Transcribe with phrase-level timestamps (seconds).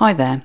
[0.00, 0.42] Hi there.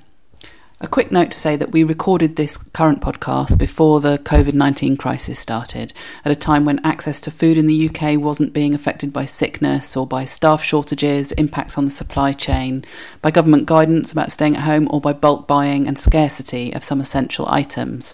[0.81, 4.97] A quick note to say that we recorded this current podcast before the COVID 19
[4.97, 5.93] crisis started,
[6.25, 9.95] at a time when access to food in the UK wasn't being affected by sickness
[9.95, 12.83] or by staff shortages, impacts on the supply chain,
[13.21, 16.99] by government guidance about staying at home, or by bulk buying and scarcity of some
[16.99, 18.13] essential items.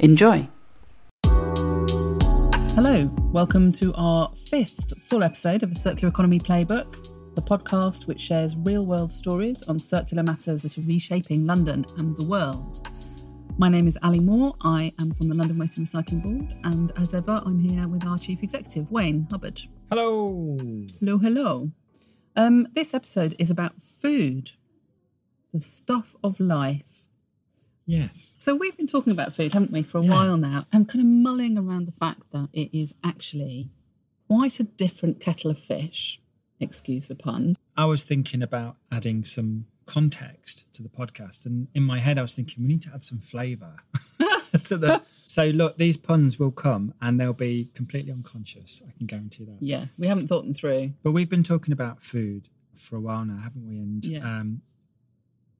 [0.00, 0.48] Enjoy!
[2.74, 8.20] Hello, welcome to our fifth full episode of the Circular Economy Playbook the podcast which
[8.20, 12.86] shares real world stories on circular matters that are reshaping London and the world.
[13.56, 14.54] My name is Ali Moore.
[14.60, 18.04] I am from the London Waste and Recycling Board, and as ever, I'm here with
[18.04, 19.58] our Chief Executive, Wayne Hubbard.
[19.88, 20.58] Hello.
[20.98, 21.70] Hello, hello.
[22.36, 24.50] Um, this episode is about food,
[25.54, 27.08] the stuff of life.
[27.86, 28.36] Yes.
[28.38, 30.10] So we've been talking about food, haven't we, for a Yeah.
[30.10, 33.70] while now, and kind of mulling around the fact that it is actually
[34.28, 36.20] quite a different kettle of fish.
[36.60, 37.56] Excuse the pun.
[37.76, 42.22] I was thinking about adding some context to the podcast, and in my head, I
[42.22, 43.76] was thinking we need to add some flavour
[44.64, 45.02] to the.
[45.30, 48.82] So look, these puns will come, and they'll be completely unconscious.
[48.84, 49.58] I can guarantee that.
[49.60, 50.94] Yeah, we haven't thought them through.
[51.04, 53.76] But we've been talking about food for a while now, haven't we?
[53.78, 54.18] And Yeah.
[54.40, 54.62] um,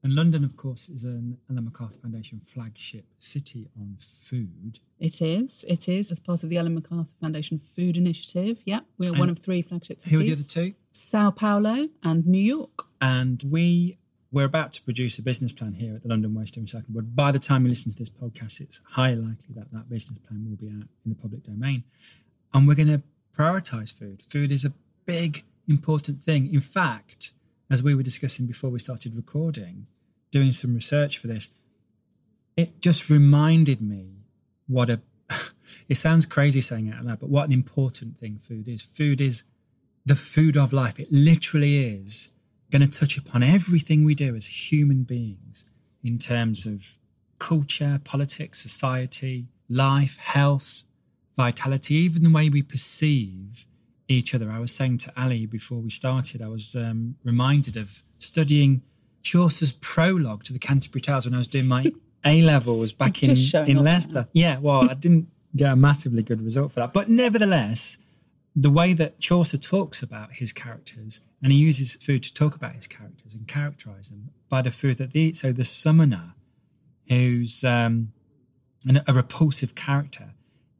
[0.03, 4.79] and London, of course, is an Ellen MacArthur Foundation flagship city on food.
[4.99, 5.63] It is.
[5.67, 8.61] It is as part of the Ellen MacArthur Foundation Food Initiative.
[8.65, 10.17] Yeah, we are one of three flagship cities.
[10.17, 10.73] Who are the other two?
[10.91, 12.87] Sao Paulo and New York.
[12.99, 13.97] And we
[14.31, 17.15] we're about to produce a business plan here at the London Waste and Recycling Board.
[17.15, 20.45] By the time you listen to this podcast, it's highly likely that that business plan
[20.49, 21.83] will be out in the public domain.
[22.53, 23.01] And we're going to
[23.37, 24.21] prioritize food.
[24.21, 24.71] Food is a
[25.05, 26.51] big, important thing.
[26.53, 27.33] In fact,
[27.71, 29.87] as we were discussing before we started recording,
[30.29, 31.49] doing some research for this,
[32.57, 34.25] it just reminded me
[34.67, 34.99] what a
[35.87, 38.81] it sounds crazy saying it out loud, but what an important thing food is.
[38.81, 39.45] Food is
[40.05, 40.99] the food of life.
[40.99, 42.31] It literally is
[42.71, 45.69] going to touch upon everything we do as human beings
[46.03, 46.97] in terms of
[47.39, 50.83] culture, politics, society, life, health,
[51.37, 53.65] vitality, even the way we perceive
[54.11, 54.49] each other.
[54.49, 58.81] I was saying to Ali before we started, I was um, reminded of studying
[59.23, 61.91] Chaucer's prologue to the Canterbury Tales when I was doing my
[62.23, 63.35] A levels back in,
[63.67, 64.27] in Leicester.
[64.31, 66.93] Yeah, well, I didn't get a massively good result for that.
[66.93, 67.97] But nevertheless,
[68.55, 72.73] the way that Chaucer talks about his characters, and he uses food to talk about
[72.73, 75.37] his characters and characterize them by the food that they eat.
[75.37, 76.35] So the summoner,
[77.07, 78.11] who's um,
[78.85, 80.33] an, a repulsive character,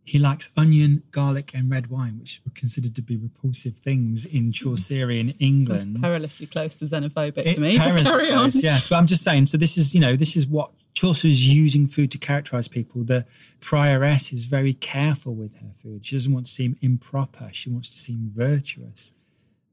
[0.04, 4.52] he likes onion, garlic, and red wine, which were considered to be repulsive things in
[4.52, 6.02] Chaucerian Sounds England.
[6.02, 7.78] perilously close to xenophobic It- to me.
[7.78, 8.04] Carry on.
[8.04, 9.46] Paris, yes, but I'm just saying.
[9.46, 13.04] So this is, you know, this is what Chaucer is using food to characterize people.
[13.04, 13.26] The
[13.62, 16.06] prioress is very careful with her food.
[16.06, 17.50] She doesn't want to seem improper.
[17.54, 19.14] She wants to seem virtuous.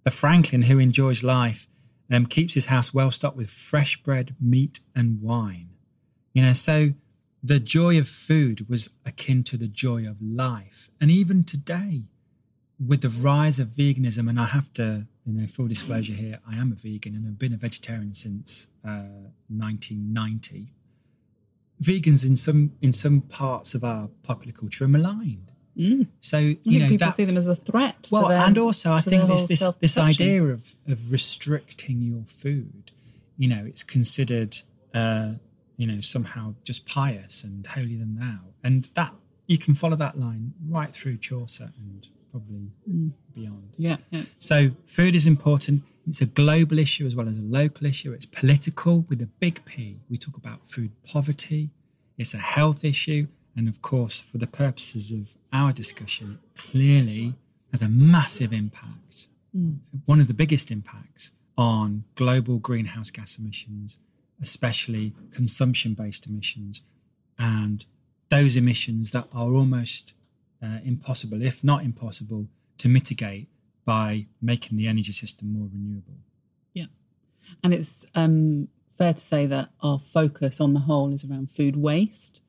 [0.05, 1.67] The Franklin, who enjoys life,
[2.11, 5.71] um, keeps his house well stocked with fresh bread, meat, and wine.
[6.35, 6.93] You know, so
[7.43, 12.03] the joy of food was akin to the joy of life, and even today,
[12.85, 16.55] with the rise of veganism, and I have to, you know, full disclosure here, I
[16.57, 20.69] am a vegan and I've been a vegetarian since uh, 1990.
[21.83, 25.53] Vegans in some in some parts of our popular culture are maligned.
[26.21, 26.59] So you Mm.
[26.59, 28.03] I think know people see them as a threat.
[28.05, 32.25] to well, their- and also I think this this, this idea of of restricting your
[32.25, 32.91] food,
[33.37, 34.57] you know, it's considered
[34.93, 35.35] uh,
[35.79, 39.13] you know somehow just pious and holier than thou, and that
[39.47, 43.13] you can follow that line right through Chaucer and probably Mm.
[43.35, 43.69] beyond.
[43.79, 44.25] Yeah, yeah.
[44.39, 44.57] So
[44.87, 45.83] food is important.
[46.07, 48.13] It's a global issue as well as a local issue.
[48.13, 50.01] It's political with a big P.
[50.11, 51.71] We talk about food poverty.
[52.19, 53.29] It's a health issue.
[53.57, 57.35] And of course, for the purposes of our discussion, it clearly
[57.73, 59.29] has a massive impact.
[60.05, 63.99] One of the biggest impacts on global greenhouse gas emissions,
[64.41, 66.83] especially consumption based emissions,
[67.39, 67.87] and
[68.29, 70.15] those emissions that are almost
[70.63, 73.49] uh, impossible, if not impossible, to mitigate
[73.85, 76.19] by making the energy system more renewable.
[76.75, 76.87] Yeah.
[77.65, 81.77] And it's um, fair to say that our focus on the whole is around food
[81.77, 82.43] waste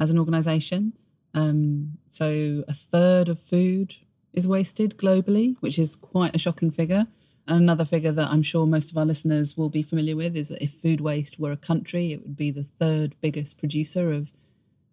[0.00, 0.94] as an organisation.
[1.34, 3.94] Um, so a third of food
[4.32, 7.06] is wasted globally, which is quite a shocking figure.
[7.48, 10.62] Another figure that I'm sure most of our listeners will be familiar with is that
[10.62, 14.32] if food waste were a country, it would be the third biggest producer of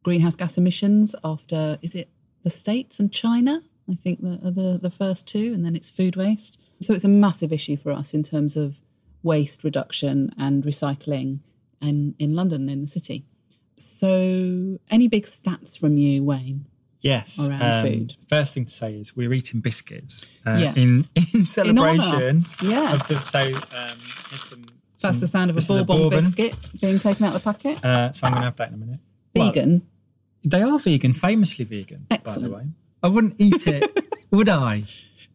[0.03, 2.07] greenhouse gas emissions after, is it
[2.43, 3.61] the States and China?
[3.91, 6.59] I think the, the, the first two, and then it's food waste.
[6.81, 8.77] So it's a massive issue for us in terms of
[9.21, 11.39] waste reduction and recycling
[11.81, 13.25] and in London, in the city.
[13.75, 16.65] So, any big stats from you, Wayne?
[17.05, 17.47] Yes.
[17.47, 18.13] Around food.
[18.27, 20.73] First thing to say is we're eating biscuits uh, Yeah.
[20.75, 22.43] in in celebration.
[22.63, 22.95] Yeah.
[22.95, 24.65] Of the, so um, some
[25.01, 27.53] That's some- the sound of a this is bourbon, biscuit being taken out of the
[27.53, 27.83] packet.
[27.85, 28.99] Uh, so I'm going to have that in a minute.
[29.35, 29.81] Well, Vegan.
[30.43, 32.51] they are vegan, famously vegan, Excellent.
[32.51, 32.69] by the way.
[33.03, 33.83] I wouldn't eat it,
[34.31, 34.83] would I?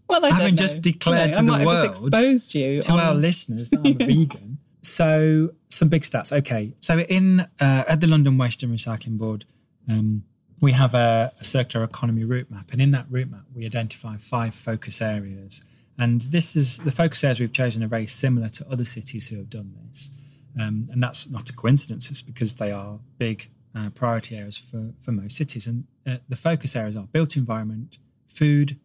[0.09, 0.51] well, I know.
[0.57, 3.81] just declared You know, to the world, just exposed you to on- our listeners that
[3.81, 4.59] I'm a vegan.
[4.83, 6.33] So some big stats.
[6.39, 9.45] Okay, so in uh, at the London Waste and Recycling Board,
[9.89, 10.25] um,
[10.61, 14.17] we have a, a circular economy route map, and in that route map, we identify
[14.17, 15.65] five focus areas.
[15.99, 19.37] And this is the focus areas we've chosen are very similar to other cities who
[19.37, 20.11] have done this,
[20.59, 22.11] um, and that's not a coincidence.
[22.11, 25.67] It's because they are big uh, priority areas for for most cities.
[25.67, 28.79] And uh, the focus areas are built environment, food,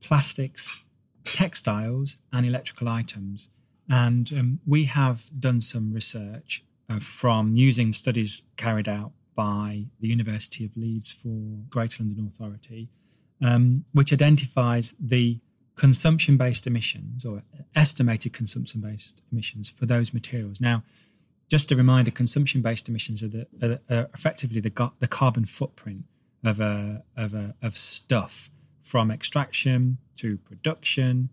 [0.00, 0.80] plastics,
[1.24, 3.50] textiles, and electrical items.
[3.88, 10.08] And um, we have done some research uh, from using studies carried out by the
[10.08, 12.88] University of Leeds for Greater London Authority,
[13.44, 15.40] um, which identifies the
[15.76, 17.42] consumption based emissions or
[17.74, 20.60] estimated consumption based emissions for those materials.
[20.60, 20.82] Now,
[21.48, 26.04] just a reminder consumption based emissions are, the, are, are effectively the, the carbon footprint
[26.44, 28.50] of, a, of, a, of stuff
[28.80, 31.28] from extraction to production,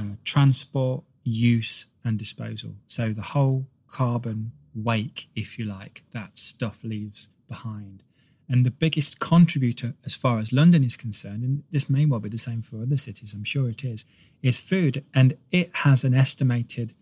[0.00, 2.74] uh, transport, use, and disposal.
[2.86, 8.02] So the whole carbon wake, if you like, that stuff leaves behind.
[8.48, 12.30] And the biggest contributor, as far as London is concerned, and this may well be
[12.30, 14.06] the same for other cities, I'm sure it is,
[14.42, 15.04] is food.
[15.14, 16.94] And it has an estimated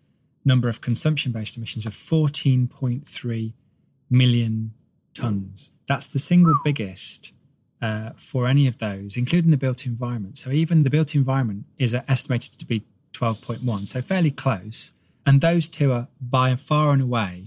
[0.44, 3.52] number of consumption based emissions of 14.3
[4.10, 4.72] million
[5.14, 5.70] tonnes.
[5.86, 7.32] That's the single biggest
[7.80, 10.38] uh, for any of those, including the built environment.
[10.38, 14.92] So even the built environment is estimated to be 12.1, so fairly close.
[15.24, 17.44] And those two are by far and away,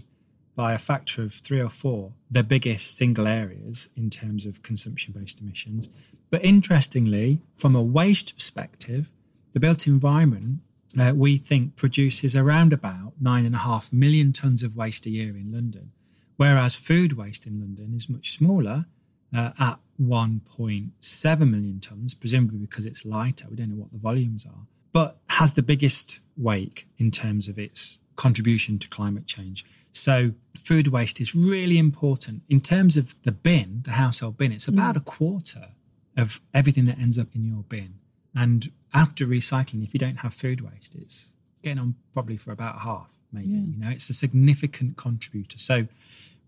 [0.60, 5.14] by a factor of three or four, the biggest single areas in terms of consumption
[5.18, 5.88] based emissions.
[6.30, 9.10] But interestingly, from a waste perspective,
[9.54, 10.60] the built environment,
[11.00, 15.10] uh, we think, produces around about nine and a half million tonnes of waste a
[15.10, 15.94] year in London,
[16.36, 18.86] whereas food waste in London is much smaller
[19.34, 23.48] uh, at 1.7 million tonnes, presumably because it's lighter.
[23.50, 27.58] We don't know what the volumes are, but has the biggest wake in terms of
[27.58, 29.66] its contribution to climate change.
[29.94, 32.44] So, food waste is really important.
[32.50, 35.70] In terms of the bin, the household bin, it's about a quarter
[36.18, 37.96] of everything that ends up in your bin.
[38.36, 41.34] And after recycling, if you don't have food waste, it's
[41.64, 43.50] getting on probably for about half, maybe.
[43.50, 45.58] You know, it's a significant contributor.
[45.58, 45.88] So,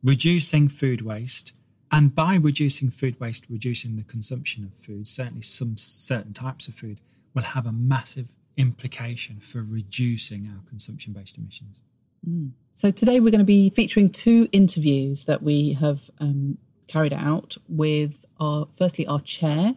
[0.03, 1.53] reducing food waste,
[1.89, 6.75] and by reducing food waste, reducing the consumption of food, certainly some certain types of
[6.75, 7.00] food,
[7.33, 11.81] will have a massive implication for reducing our consumption based emissions.
[12.72, 17.58] So today we're going to be featuring two interviews that we have um, carried out
[17.68, 19.75] with our, firstly, our chair,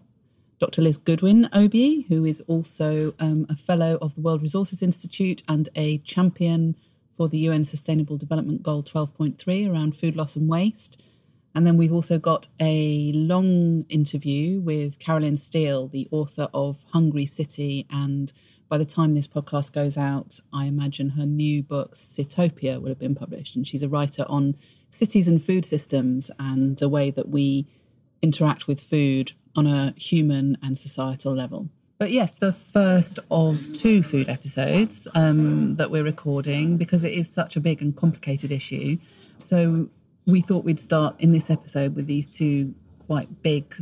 [0.61, 0.83] Dr.
[0.83, 5.71] Liz Goodwin OBE, who is also um, a fellow of the World Resources Institute and
[5.75, 6.77] a champion
[7.17, 11.03] for the UN Sustainable Development Goal 12.3 around food loss and waste.
[11.55, 17.27] And then we've also got a long interview with Carolyn Steel, the author of Hungry
[17.27, 17.87] City.
[17.91, 18.33] And
[18.69, 22.99] by the time this podcast goes out, I imagine her new book, Sitopia, will have
[22.99, 23.57] been published.
[23.57, 24.57] And she's a writer on
[24.91, 27.67] cities and food systems and the way that we
[28.23, 31.69] interact with food on a human and societal level.
[31.99, 37.33] But yes, the first of two food episodes um, that we're recording because it is
[37.33, 38.99] such a big and complicated issue.
[39.39, 39.89] So
[40.27, 42.75] we thought we'd start in this episode with these two
[43.07, 43.73] quite big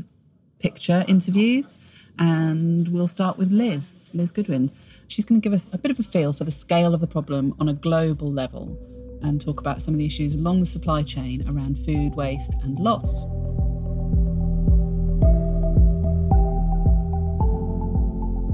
[0.59, 1.79] picture interviews.
[2.19, 4.71] And we'll start with Liz, Liz Goodwin.
[5.09, 7.07] She's going to give us a bit of a feel for the scale of the
[7.07, 8.79] problem on a global level
[9.23, 12.79] and talk about some of the issues along the supply chain around food waste and
[12.79, 13.27] loss.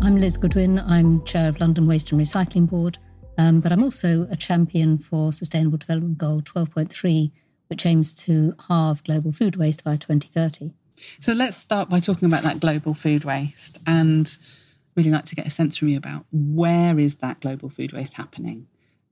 [0.02, 0.78] I'm Liz Goodwin.
[0.78, 2.98] I'm chair of London Waste and Recycling Board,
[3.36, 7.30] um, but I'm also a champion for Sustainable Development Goal 12.3,
[7.66, 10.72] which aims to halve global food waste by 2030.
[11.20, 14.36] So let's start by talking about that global food waste and
[14.94, 18.14] really like to get a sense from you about where is that global food waste
[18.14, 18.66] happening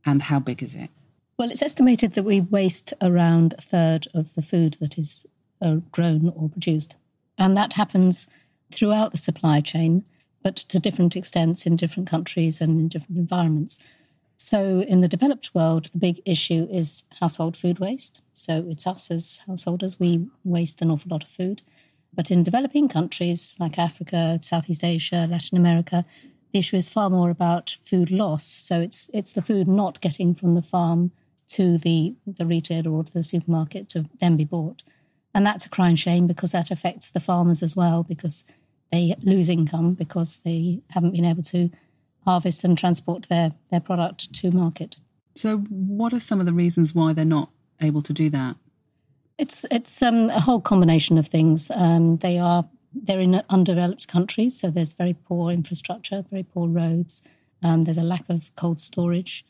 [0.05, 0.91] and how big is it?
[1.39, 5.27] Well, it's estimated that we waste around a third of the food that is
[5.61, 6.97] uh, grown or produced.
[7.39, 8.27] And that happens
[8.73, 10.05] throughout the supply chain,
[10.43, 13.79] but to different extents in different countries and in different environments.
[14.39, 18.23] So, in the developed world, the big issue is household food waste.
[18.35, 21.63] So, it's us as householders, we waste an awful lot of food.
[22.17, 26.05] But in developing countries like Africa, Southeast Asia, Latin America,
[26.53, 28.45] the issue is far more about food loss.
[28.45, 31.13] So, it's, it's the food not getting from the farm
[31.49, 34.83] to the, the retailer or to the supermarket to then be bought.
[35.35, 38.45] And that's a crying shame because that affects the farmers as well because
[38.91, 41.71] they lose income because they haven't been able to
[42.25, 44.97] harvest and transport their, their product to market.
[45.35, 48.57] So, what are some of the reasons why they're not able to do that?
[49.39, 51.71] It's it's um, a whole combination of things.
[51.71, 57.23] Um, they are they're in undeveloped countries, so there's very poor infrastructure, very poor roads.
[57.63, 59.45] Um, there's a lack of cold storage,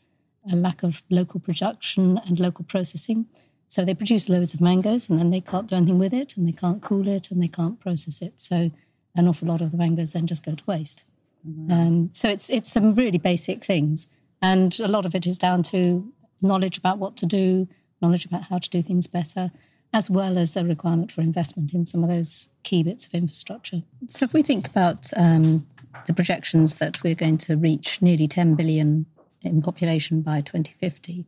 [0.51, 3.27] a lack of local production and local processing.
[3.67, 6.47] So they produce loads of mangoes and then they can't do anything with it and
[6.47, 8.39] they can't cool it and they can't process it.
[8.39, 8.71] So
[9.15, 11.03] an awful lot of the mangoes then just go to waste.
[11.47, 11.71] Mm-hmm.
[11.71, 14.07] Um, so it's it's some really basic things,
[14.41, 17.67] and a lot of it is down to knowledge about what to do,
[18.01, 19.51] knowledge about how to do things better,
[19.93, 23.83] as well as a requirement for investment in some of those key bits of infrastructure.
[24.07, 25.65] So if we think about um,
[26.05, 29.05] the projections that we're going to reach nearly 10 billion
[29.43, 31.25] in population by 2050,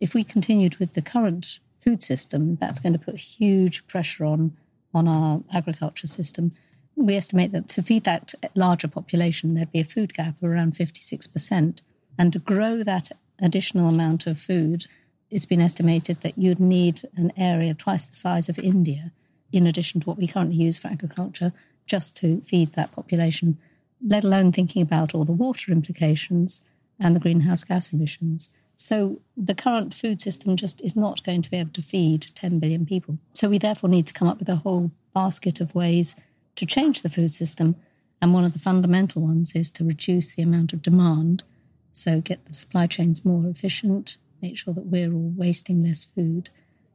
[0.00, 4.56] if we continued with the current food system, that's going to put huge pressure on
[4.94, 6.52] on our agriculture system
[6.96, 10.74] we estimate that to feed that larger population, there'd be a food gap of around
[10.74, 11.80] 56%.
[12.18, 14.86] And to grow that additional amount of food,
[15.32, 19.10] it's been estimated that you'd need an area twice the size of India,
[19.50, 21.52] in addition to what we currently use for agriculture,
[21.86, 23.58] just to feed that population,
[24.06, 26.62] let alone thinking about all the water implications
[27.00, 28.50] and the greenhouse gas emissions.
[28.76, 32.58] So the current food system just is not going to be able to feed 10
[32.58, 33.18] billion people.
[33.32, 36.14] So we therefore need to come up with a whole basket of ways
[36.56, 37.76] to change the food system.
[38.20, 41.42] And one of the fundamental ones is to reduce the amount of demand.
[41.90, 46.50] So get the supply chains more efficient, make sure that we're all wasting less food.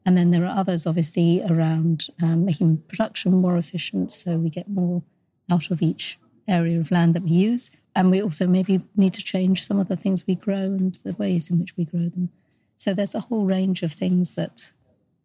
[0.05, 4.69] And then there are others, obviously, around um, making production more efficient so we get
[4.69, 5.03] more
[5.49, 7.71] out of each area of land that we use.
[7.95, 11.13] And we also maybe need to change some of the things we grow and the
[11.13, 12.29] ways in which we grow them.
[12.75, 14.71] So there's a whole range of things that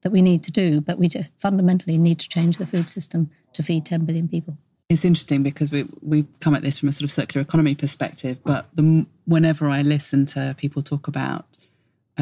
[0.01, 3.63] that we need to do, but we fundamentally need to change the food system to
[3.63, 4.59] feed 10 billion people.
[4.89, 8.41] It's interesting because we we come at this from a sort of circular economy perspective,
[8.45, 11.47] but the, whenever I listen to people talk about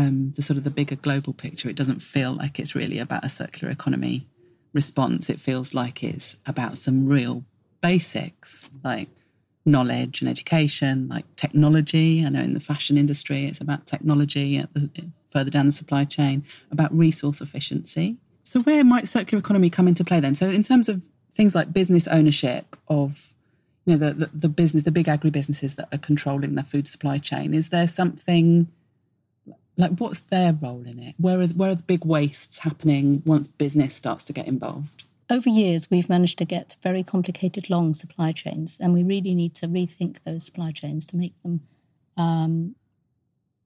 [0.00, 3.24] um, the sort of the bigger global picture, it doesn't feel like it's really about
[3.24, 4.26] a circular economy
[4.72, 5.28] response.
[5.28, 7.44] It feels like it's about some real
[7.80, 9.08] basics like
[9.66, 12.24] knowledge and education, like technology.
[12.24, 14.90] I know in the fashion industry, it's about technology at the,
[15.28, 18.16] further down the supply chain, about resource efficiency.
[18.42, 20.34] So, where might circular economy come into play then?
[20.34, 23.34] So, in terms of things like business ownership of
[23.84, 27.18] you know the, the, the business, the big agribusinesses that are controlling the food supply
[27.18, 28.68] chain, is there something
[29.76, 31.14] like what's their role in it?
[31.18, 35.04] Where are where are the big wastes happening once business starts to get involved?
[35.30, 39.54] Over years, we've managed to get very complicated, long supply chains, and we really need
[39.56, 41.60] to rethink those supply chains to make them
[42.16, 42.74] um,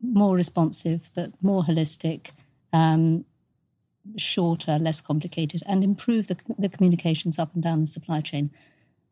[0.03, 2.33] more responsive, that more holistic,
[2.73, 3.25] um,
[4.17, 8.51] shorter, less complicated, and improve the, the communications up and down the supply chain.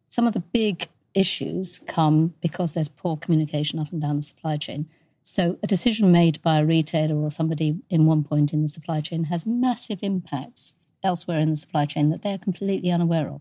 [0.08, 4.56] Some of the big issues come because there's poor communication up and down the supply
[4.58, 4.88] chain.
[5.22, 9.00] So, a decision made by a retailer or somebody in one point in the supply
[9.00, 10.72] chain has massive impacts
[11.04, 13.40] elsewhere in the supply chain that they're completely unaware of.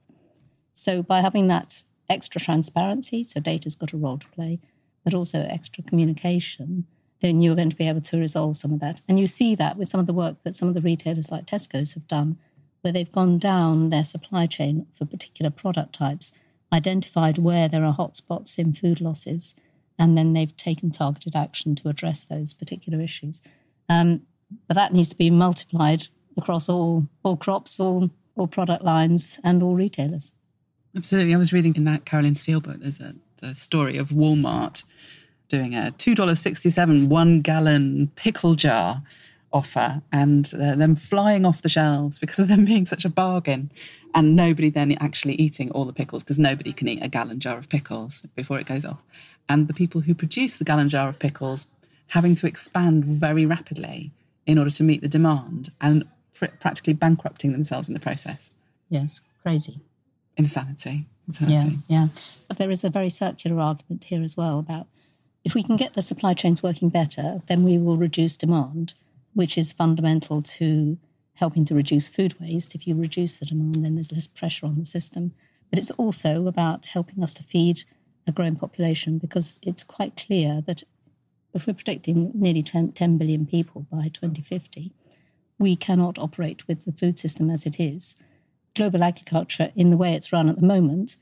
[0.73, 4.59] So, by having that extra transparency, so data's got a role to play,
[5.03, 6.85] but also extra communication,
[7.19, 9.01] then you're going to be able to resolve some of that.
[9.07, 11.45] And you see that with some of the work that some of the retailers like
[11.45, 12.37] Tesco's have done,
[12.81, 16.31] where they've gone down their supply chain for particular product types,
[16.71, 19.55] identified where there are hotspots in food losses,
[20.01, 23.39] and then they've taken targeted action to address those particular issues.
[23.87, 24.23] Um,
[24.67, 29.61] but that needs to be multiplied across all all crops, all all product lines, and
[29.61, 30.33] all retailers.
[30.97, 31.35] Absolutely.
[31.35, 32.77] I was reading in that Carolyn Steel book.
[32.79, 34.83] There's a the story of Walmart
[35.47, 39.03] doing a $2.67 one gallon pickle jar
[39.53, 43.71] offer and uh, them flying off the shelves because of them being such a bargain
[44.13, 47.57] and nobody then actually eating all the pickles because nobody can eat a gallon jar
[47.57, 49.01] of pickles before it goes off.
[49.49, 51.67] And the people who produce the gallon jar of pickles
[52.07, 54.11] having to expand very rapidly
[54.45, 58.55] in order to meet the demand and pr- practically bankrupting themselves in the process.
[58.89, 59.81] Yes crazy.
[60.37, 61.05] Insanity.
[61.27, 61.79] Insanity.
[61.87, 62.07] Yeah yeah.
[62.47, 64.87] But there is a very circular argument here as well about
[65.43, 68.93] if we can get the supply chains working better, then we will reduce demand,
[69.33, 70.97] which is fundamental to
[71.35, 72.75] helping to reduce food waste.
[72.75, 75.33] If you reduce the demand, then there's less pressure on the system.
[75.69, 77.83] But it's also about helping us to feed
[78.27, 80.83] a growing population because it's quite clear that
[81.53, 84.93] if we're predicting nearly 10 billion people by 2050,
[85.57, 88.15] we cannot operate with the food system as it is.
[88.75, 91.17] Global agriculture, in the way it's run at the moment,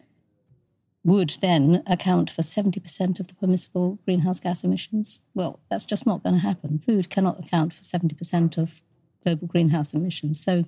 [1.10, 5.22] would then account for 70% of the permissible greenhouse gas emissions.
[5.34, 6.80] Well, that's just not going to happen.
[6.80, 8.82] Food cannot account for 70% of
[9.24, 10.42] global greenhouse emissions.
[10.42, 10.66] So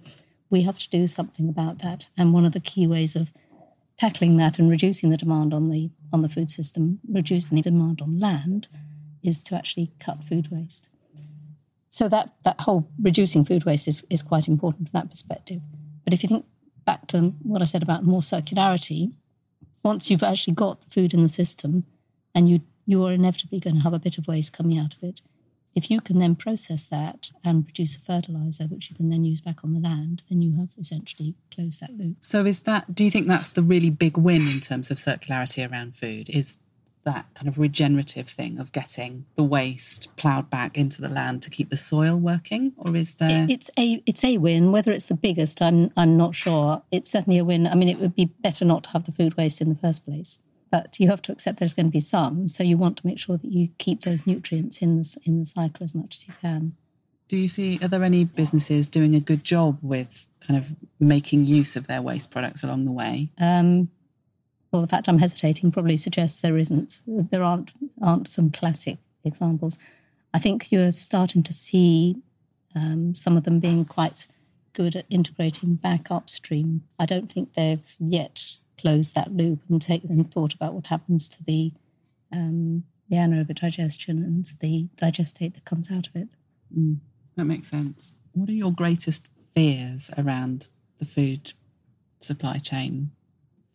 [0.49, 2.09] we have to do something about that.
[2.17, 3.31] And one of the key ways of
[3.97, 8.01] tackling that and reducing the demand on the on the food system, reducing the demand
[8.01, 8.67] on land,
[9.23, 10.89] is to actually cut food waste.
[11.89, 15.61] so that, that whole reducing food waste is, is quite important from that perspective.
[16.03, 16.45] But if you think
[16.85, 19.13] back to what I said about more circularity,
[19.83, 21.85] once you've actually got the food in the system
[22.33, 25.03] and you you are inevitably going to have a bit of waste coming out of
[25.03, 25.21] it.
[25.73, 29.39] If you can then process that and produce a fertilizer, which you can then use
[29.39, 32.17] back on the land, then you have essentially closed that loop.
[32.19, 35.69] So, is that, do you think that's the really big win in terms of circularity
[35.71, 36.29] around food?
[36.29, 36.57] Is
[37.03, 41.49] that kind of regenerative thing of getting the waste ploughed back into the land to
[41.49, 43.47] keep the soil working, or is there?
[43.49, 44.71] It's a it's a win.
[44.71, 46.83] Whether it's the biggest, I'm I'm not sure.
[46.91, 47.67] It's certainly a win.
[47.67, 50.05] I mean, it would be better not to have the food waste in the first
[50.05, 50.37] place
[50.71, 52.47] but you have to accept there's going to be some.
[52.47, 55.45] So you want to make sure that you keep those nutrients in the, in the
[55.45, 56.75] cycle as much as you can.
[57.27, 61.45] Do you see, are there any businesses doing a good job with kind of making
[61.45, 63.29] use of their waste products along the way?
[63.37, 63.89] Um,
[64.71, 67.01] well, the fact I'm hesitating probably suggests there isn't.
[67.05, 69.77] There aren't aren't some classic examples.
[70.33, 72.21] I think you're starting to see
[72.75, 74.27] um, some of them being quite
[74.73, 76.83] good at integrating back upstream.
[76.97, 81.27] I don't think they've yet closed that loop and take and thought about what happens
[81.29, 81.73] to the
[82.31, 86.29] um, the anaerobic digestion and the digestate that comes out of it.
[86.75, 86.99] Mm,
[87.35, 88.13] that makes sense.
[88.31, 91.51] What are your greatest fears around the food
[92.19, 93.11] supply chain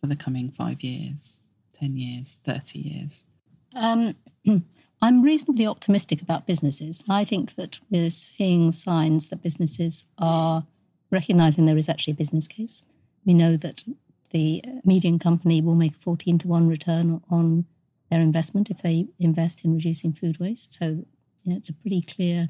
[0.00, 1.42] for the coming five years,
[1.74, 3.26] 10 years, 30 years?
[3.74, 4.14] Um,
[5.02, 7.04] I'm reasonably optimistic about businesses.
[7.08, 10.66] I think that we're seeing signs that businesses are
[11.10, 12.82] recognizing there is actually a business case.
[13.24, 13.84] We know that
[14.30, 17.66] the median company will make a 14 to 1 return on
[18.10, 20.74] their investment if they invest in reducing food waste.
[20.74, 22.48] So you know, it's a pretty clear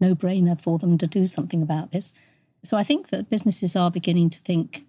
[0.00, 2.12] no brainer for them to do something about this.
[2.62, 4.86] So I think that businesses are beginning to think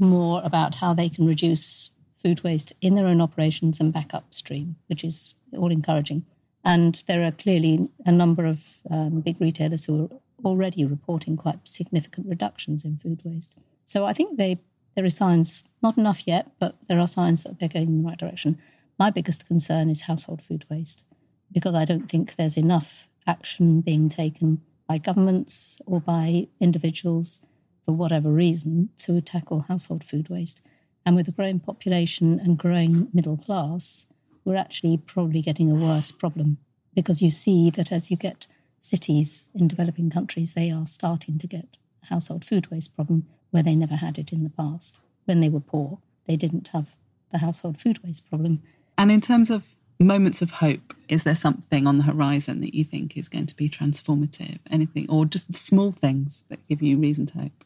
[0.00, 4.76] more about how they can reduce food waste in their own operations and back upstream,
[4.88, 6.24] which is all encouraging.
[6.64, 10.08] And there are clearly a number of um, big retailers who are
[10.44, 13.56] already reporting quite significant reductions in food waste.
[13.84, 14.58] So I think they
[14.96, 18.08] there are signs, not enough yet, but there are signs that they're going in the
[18.08, 18.58] right direction.
[18.98, 21.04] My biggest concern is household food waste
[21.52, 27.40] because I don't think there's enough action being taken by governments or by individuals
[27.84, 30.62] for whatever reason to tackle household food waste.
[31.04, 34.06] And with a growing population and growing middle class,
[34.44, 36.58] we're actually probably getting a worse problem
[36.94, 38.46] because you see that as you get
[38.78, 43.62] cities in developing countries, they are starting to get a household food waste problem where
[43.62, 45.00] they never had it in the past.
[45.24, 46.96] When they were poor, they didn't have
[47.30, 48.62] the household food waste problem.
[48.98, 52.84] And in terms of moments of hope, is there something on the horizon that you
[52.84, 54.58] think is going to be transformative?
[54.70, 57.64] Anything, or just small things that give you reason to hope?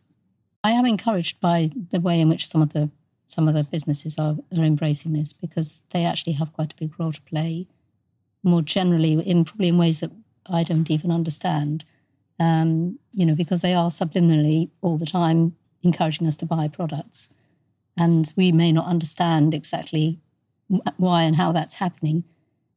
[0.65, 2.91] I am encouraged by the way in which some of the
[3.27, 6.99] some of the businesses are, are embracing this because they actually have quite a big
[6.99, 7.67] role to play.
[8.43, 10.11] More generally, in probably in ways that
[10.47, 11.85] I don't even understand,
[12.39, 17.29] um, you know, because they are subliminally all the time encouraging us to buy products.
[17.97, 20.19] And we may not understand exactly
[20.97, 22.25] why and how that's happening.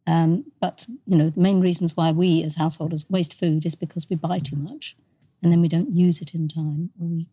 [0.05, 4.09] Um, but you know, the main reasons why we as householders waste food is because
[4.09, 4.95] we buy too much,
[5.43, 7.27] and then we don't use it in time, or we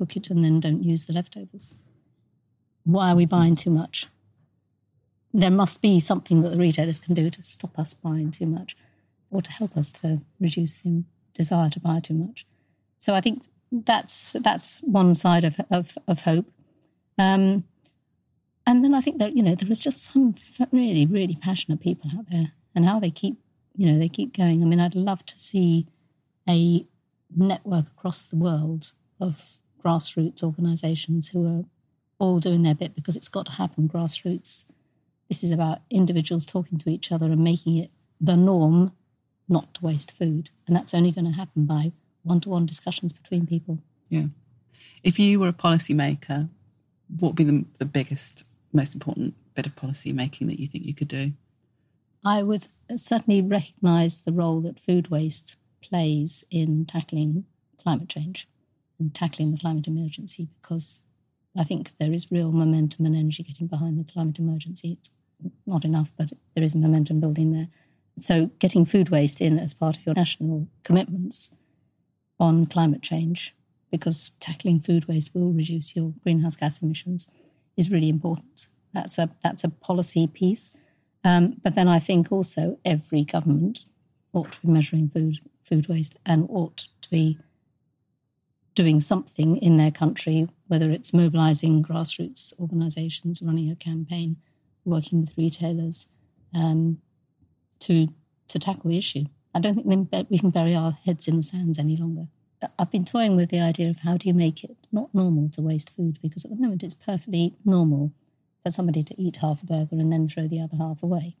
[0.00, 1.70] cook it and then don't use the leftovers.
[2.84, 4.06] Why are we buying too much?
[5.32, 8.76] There must be something that the retailers can do to stop us buying too much,
[9.30, 12.46] or to help us to reduce the desire to buy too much.
[12.98, 16.46] So I think that's that's one side of of, of hope.
[17.18, 17.64] Um,
[18.66, 20.34] and then I think that you know there is just some
[20.72, 23.36] really really passionate people out there, and how they keep
[23.76, 24.62] you know they keep going.
[24.62, 25.86] I mean, I'd love to see
[26.48, 26.86] a
[27.36, 31.64] network across the world of grassroots organisations who are
[32.18, 34.66] all doing their bit because it's got to happen grassroots.
[35.28, 37.90] This is about individuals talking to each other and making it
[38.20, 38.92] the norm
[39.48, 43.12] not to waste food, and that's only going to happen by one to one discussions
[43.12, 43.78] between people.
[44.08, 44.26] Yeah.
[45.02, 46.48] If you were a policymaker,
[47.18, 50.84] what would be the, the biggest, most important bit of policy making that you think
[50.84, 51.32] you could do?
[52.24, 57.46] I would certainly recognise the role that food waste plays in tackling
[57.78, 58.46] climate change
[59.08, 61.02] tackling the climate emergency because
[61.56, 64.98] I think there is real momentum and energy getting behind the climate emergency.
[64.98, 65.10] It's
[65.66, 67.68] not enough, but there is momentum building there.
[68.18, 71.50] So, getting food waste in as part of your national commitments
[72.38, 73.54] on climate change
[73.90, 77.28] because tackling food waste will reduce your greenhouse gas emissions
[77.76, 78.68] is really important.
[78.92, 80.72] That's a that's a policy piece.
[81.24, 83.84] Um, but then I think also every government
[84.32, 87.38] ought to be measuring food food waste and ought to be
[88.80, 94.36] doing something in their country, whether it's mobilizing grassroots organizations, running a campaign,
[94.84, 96.08] working with retailers
[96.54, 96.98] um,
[97.80, 98.08] to
[98.48, 101.78] to tackle the issue I don't think we can bury our heads in the sands
[101.78, 102.28] any longer.
[102.78, 105.62] I've been toying with the idea of how do you make it not normal to
[105.62, 108.12] waste food because at the moment it's perfectly normal
[108.62, 111.36] for somebody to eat half a burger and then throw the other half away.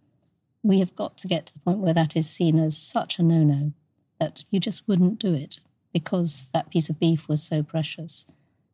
[0.62, 3.22] We have got to get to the point where that is seen as such a
[3.22, 3.72] no no
[4.18, 5.60] that you just wouldn't do it
[5.92, 8.26] because that piece of beef was so precious.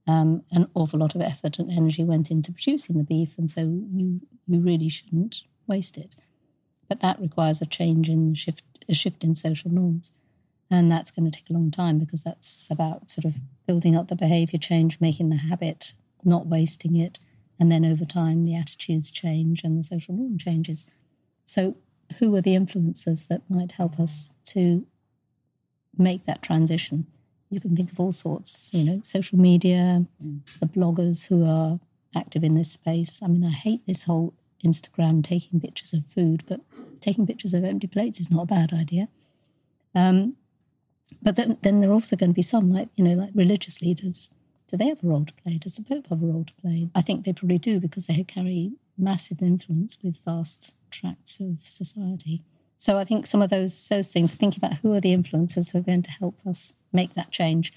[0.06, 3.60] Um, an awful lot of effort and energy went into producing the beef, and so
[3.62, 6.14] you you really shouldn't waste it.
[6.88, 10.12] But that requires a change in shift, a shift in social norms.
[10.70, 14.08] And that's going to take a long time because that's about sort of building up
[14.08, 17.20] the behavior change, making the habit, not wasting it.
[17.58, 20.86] And then over time, the attitudes change and the social norm changes.
[21.44, 21.76] So,
[22.18, 24.86] who are the influencers that might help us to
[25.98, 27.06] make that transition?
[27.50, 30.40] You can think of all sorts, you know, social media, mm.
[30.60, 31.78] the bloggers who are
[32.14, 33.22] active in this space.
[33.22, 36.60] I mean, I hate this whole Instagram taking pictures of food, but
[37.00, 39.08] taking pictures of empty plates is not a bad idea.
[39.94, 40.36] Um,
[41.22, 43.80] but then, then there are also going to be some, like, you know, like religious
[43.80, 44.30] leaders.
[44.68, 45.58] Do they have a role to play?
[45.58, 46.88] Does the Pope have a role to play?
[46.94, 52.42] I think they probably do because they carry massive influence with vast tracts of society.
[52.78, 55.78] So I think some of those those things, think about who are the influencers who
[55.78, 57.72] are going to help us make that change.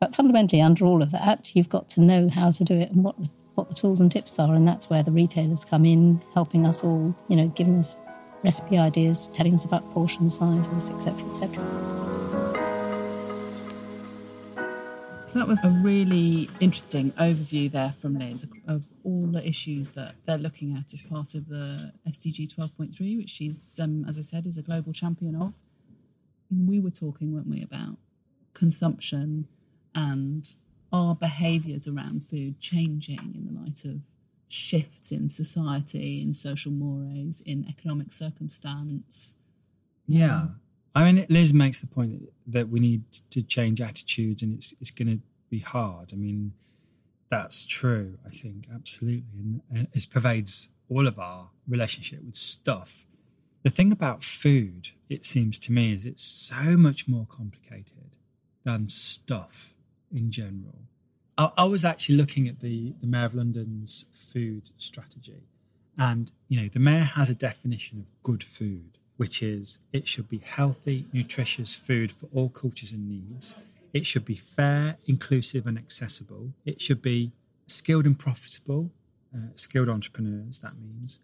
[0.00, 3.02] But fundamentally, under all of that, you've got to know how to do it and
[3.02, 6.22] what the, what the tools and tips are, and that's where the retailers come in,
[6.34, 7.96] helping us all, you know, giving us
[8.44, 11.97] recipe ideas, telling us about portion sizes, etc., etc.
[15.28, 20.14] So that was a really interesting overview there from Liz of all the issues that
[20.24, 24.46] they're looking at as part of the SDG 12.3, which she's, um, as I said,
[24.46, 25.52] is a global champion of.
[26.50, 27.98] And we were talking, weren't we, about
[28.54, 29.48] consumption
[29.94, 30.50] and
[30.94, 34.04] our behaviours around food changing in the light of
[34.48, 39.34] shifts in society, in social mores, in economic circumstance.
[40.06, 40.46] Yeah.
[40.94, 44.90] I mean, Liz makes the point that we need to change attitudes, and it's it's
[44.90, 45.20] going to
[45.50, 46.10] be hard.
[46.12, 46.52] I mean,
[47.28, 48.18] that's true.
[48.24, 53.04] I think absolutely, and uh, it pervades all of our relationship with stuff.
[53.62, 58.16] The thing about food, it seems to me, is it's so much more complicated
[58.64, 59.74] than stuff
[60.12, 60.82] in general.
[61.36, 65.48] I, I was actually looking at the the Mayor of London's food strategy,
[65.98, 70.28] and you know, the mayor has a definition of good food which is it should
[70.28, 73.56] be healthy, nutritious food for all cultures and needs.
[73.92, 76.52] It should be fair, inclusive, and accessible.
[76.64, 77.32] It should be
[77.66, 78.92] skilled and profitable,
[79.34, 81.20] uh, skilled entrepreneurs, that means.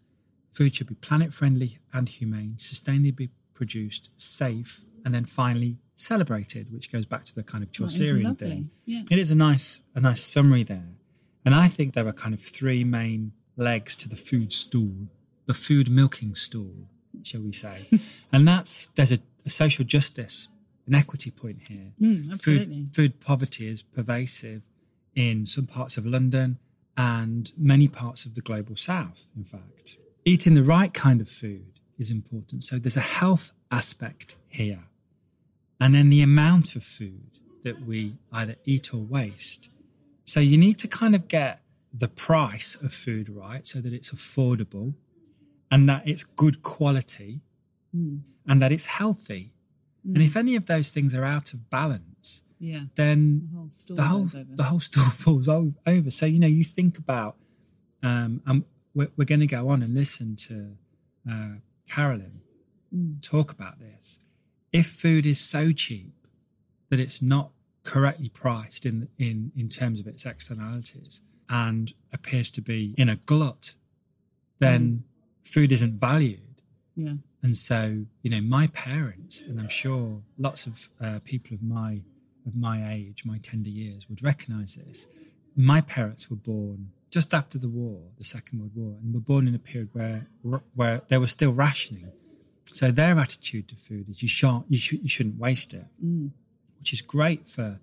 [0.51, 6.91] Food should be planet friendly and humane, sustainably produced, safe, and then finally celebrated, which
[6.91, 8.71] goes back to the kind of Chaucerian thing.
[8.85, 9.03] Yeah.
[9.09, 10.95] It is a nice, a nice summary there.
[11.45, 15.07] And I think there are kind of three main legs to the food stool
[15.45, 16.89] the food milking stool,
[17.23, 17.85] shall we say.
[18.31, 20.47] and that's, there's a, a, social justice,
[20.87, 21.93] an equity point here.
[22.01, 22.85] Mm, absolutely.
[22.85, 24.67] Food, food poverty is pervasive
[25.15, 26.59] in some parts of London
[26.97, 29.97] and many parts of the global south, in fact.
[30.23, 32.63] Eating the right kind of food is important.
[32.63, 34.85] So there's a health aspect here.
[35.79, 39.69] And then the amount of food that we either eat or waste.
[40.23, 41.61] So you need to kind of get
[41.93, 44.93] the price of food right so that it's affordable
[45.71, 47.41] and that it's good quality
[47.95, 48.19] mm.
[48.47, 49.51] and that it's healthy.
[50.07, 50.15] Mm.
[50.15, 53.49] And if any of those things are out of balance, yeah, then
[53.87, 56.11] the whole the whole, the whole store falls over.
[56.11, 57.35] So you know, you think about,
[58.01, 60.77] um, and we're, we're going to go on and listen to
[61.29, 61.55] uh,
[61.89, 62.41] Carolyn
[62.95, 63.21] mm.
[63.21, 64.19] talk about this.
[64.71, 66.13] If food is so cheap
[66.89, 67.51] that it's not
[67.83, 73.17] correctly priced in in in terms of its externalities and appears to be in a
[73.17, 73.75] glut,
[74.59, 74.99] then mm
[75.45, 76.61] food isn't valued.
[76.95, 77.15] Yeah.
[77.43, 82.01] And so, you know, my parents, and I'm sure lots of uh, people of my
[82.47, 85.07] of my age, my tender years, would recognise this.
[85.55, 89.47] My parents were born just after the war, the Second World War, and were born
[89.47, 90.27] in a period where
[90.73, 92.11] where there was still rationing.
[92.65, 96.31] So their attitude to food is you shan't, you, sh- you shouldn't waste it, mm.
[96.79, 97.79] which is great for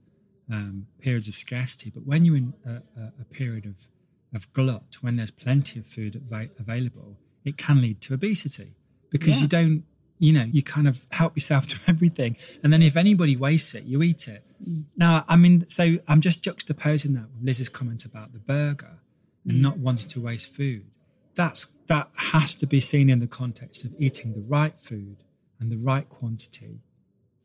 [0.51, 1.91] um, periods of scarcity.
[1.91, 3.89] But when you're in a, a, a period of
[4.35, 8.75] of glut, when there's plenty of food av- available, it can lead to obesity
[9.11, 9.43] because yeah.
[9.43, 9.85] you don't,
[10.19, 12.37] you know, you kind of help yourself to everything.
[12.63, 14.45] And then if anybody wastes it, you eat it.
[14.67, 14.85] Mm.
[14.97, 18.99] Now, I mean, so I'm just juxtaposing that with Liz's comment about the burger
[19.45, 19.61] and mm.
[19.61, 20.87] not wanting to waste food.
[21.35, 25.25] That's, that has to be seen in the context of eating the right food
[25.59, 26.81] and the right quantity.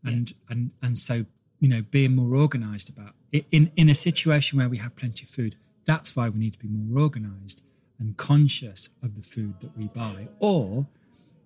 [0.03, 0.35] And, yeah.
[0.49, 1.25] and, and so,
[1.59, 5.23] you know, being more organized about it in, in a situation where we have plenty
[5.23, 5.55] of food.
[5.85, 7.63] That's why we need to be more organized
[7.99, 10.87] and conscious of the food that we buy, or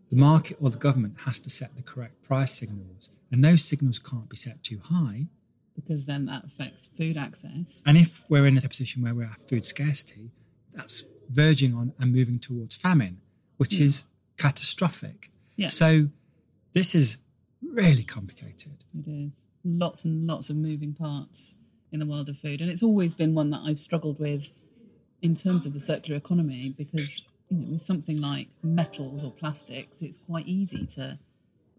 [0.09, 3.99] the market or the government has to set the correct price signals, and those signals
[3.99, 5.27] can't be set too high.
[5.75, 7.81] Because then that affects food access.
[7.85, 10.31] And if we're in a position where we have food scarcity,
[10.73, 13.21] that's verging on and moving towards famine,
[13.57, 13.85] which Yeah.
[13.85, 14.03] is
[14.37, 15.31] catastrophic.
[15.55, 15.69] Yeah.
[15.69, 16.09] So
[16.73, 17.19] this is
[17.63, 18.83] really complicated.
[18.93, 19.47] It is.
[19.63, 21.55] Lots and lots of moving parts
[21.91, 22.59] in the world of food.
[22.61, 24.51] And it's always been one that I've struggled with
[25.21, 30.01] in terms of the circular economy because, you know, with something like metals or plastics,
[30.01, 31.19] it's quite easy to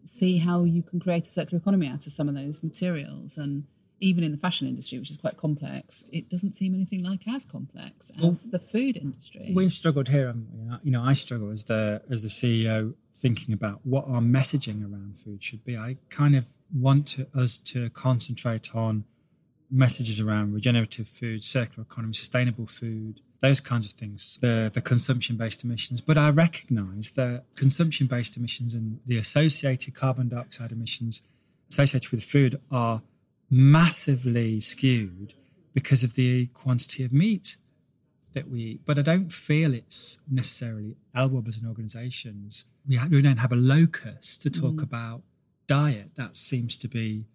[0.05, 3.37] see how you can create a circular economy out of some of those materials.
[3.37, 3.65] And
[4.01, 7.47] even in the fashion industry, which is quite complex, it doesn't seem anything like as
[7.47, 9.53] complex as the food industry.
[9.55, 10.27] We've struggled here.
[10.27, 10.77] haven't we?
[10.83, 15.19] You know, I struggle as the as the CEO thinking about what our messaging around
[15.19, 15.77] food should be.
[15.77, 19.05] I kind of want to, us to concentrate on
[19.73, 25.37] messages around regenerative food, circular economy, sustainable food, those kinds of things, the, the consumption
[25.37, 26.01] based emissions.
[26.01, 31.23] But I recognize that consumption based emissions and the associated carbon dioxide emissions
[31.71, 33.03] associated with food are
[33.51, 35.35] massively skewed
[35.73, 37.57] because of the quantity of meat
[38.33, 38.81] that we eat.
[38.85, 42.67] But I don't feel it's necessarily LWARB as an organisations.
[42.87, 44.83] We, ha- we don't have a locus to talk mm.
[44.83, 45.23] about
[45.67, 46.15] diet.
[46.17, 47.27] That seems to be,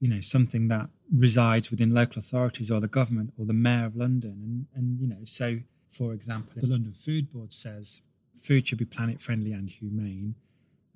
[0.00, 3.96] you know, something that resides within local authorities or the government or the mayor of
[3.96, 4.42] London.
[4.42, 8.02] And, and you know, so for example, the London Food Board says
[8.34, 10.34] food should be planet friendly and humane.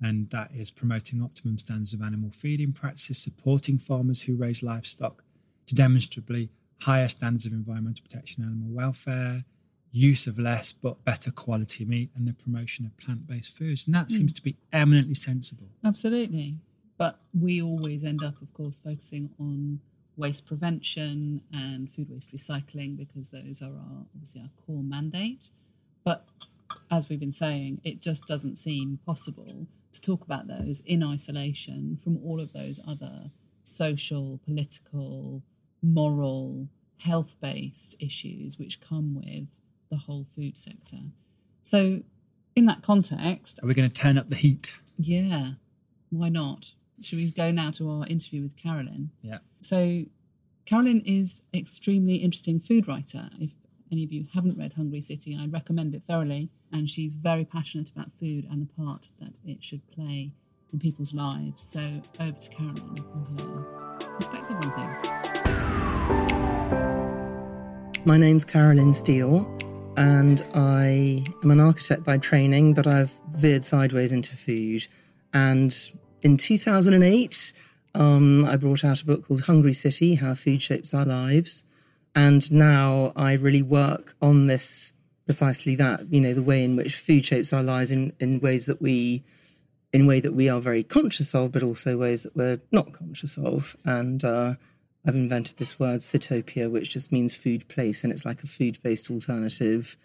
[0.03, 5.23] And that is promoting optimum standards of animal feeding practices, supporting farmers who raise livestock
[5.67, 6.49] to demonstrably
[6.81, 9.41] higher standards of environmental protection animal welfare,
[9.91, 13.85] use of less but better quality meat, and the promotion of plant based foods.
[13.85, 14.17] And that hmm.
[14.17, 15.67] seems to be eminently sensible.
[15.85, 16.57] Absolutely.
[17.01, 19.79] But we always end up, of course, focusing on
[20.17, 25.49] waste prevention and food waste recycling because those are our obviously our core mandate.
[26.03, 26.27] But
[26.91, 31.97] as we've been saying, it just doesn't seem possible to talk about those in isolation
[31.97, 33.31] from all of those other
[33.63, 35.41] social, political,
[35.81, 36.67] moral,
[36.99, 39.59] health based issues which come with
[39.89, 40.97] the whole food sector.
[41.63, 42.03] So,
[42.55, 44.77] in that context, Are we going to turn up the heat?
[44.99, 45.53] yeah,
[46.11, 46.75] why not?
[47.01, 49.09] Should we go now to our interview with Carolyn?
[49.23, 49.39] Yeah.
[49.61, 50.03] So,
[50.65, 53.29] Carolyn is extremely interesting food writer.
[53.39, 53.51] If
[53.91, 56.51] any of you haven't read Hungry City, I recommend it thoroughly.
[56.71, 60.33] And she's very passionate about food and the part that it should play
[60.71, 61.63] in people's lives.
[61.63, 63.65] So, over to Carolyn for her
[64.17, 65.07] perspective on things.
[68.05, 69.47] My name's Carolyn Steel,
[69.97, 74.85] and I am an architect by training, but I've veered sideways into food.
[75.33, 75.75] And
[76.21, 77.53] in 2008,
[77.93, 81.65] um, I brought out a book called Hungry City How Food Shapes Our Lives.
[82.15, 84.93] And now I really work on this
[85.25, 88.65] precisely that, you know, the way in which food shapes our lives in, in ways
[88.65, 89.23] that we
[89.93, 93.37] in way that we are very conscious of, but also ways that we're not conscious
[93.37, 93.75] of.
[93.83, 94.53] And uh,
[95.05, 98.81] I've invented this word Sitopia, which just means food place, and it's like a food
[98.83, 99.97] based alternative,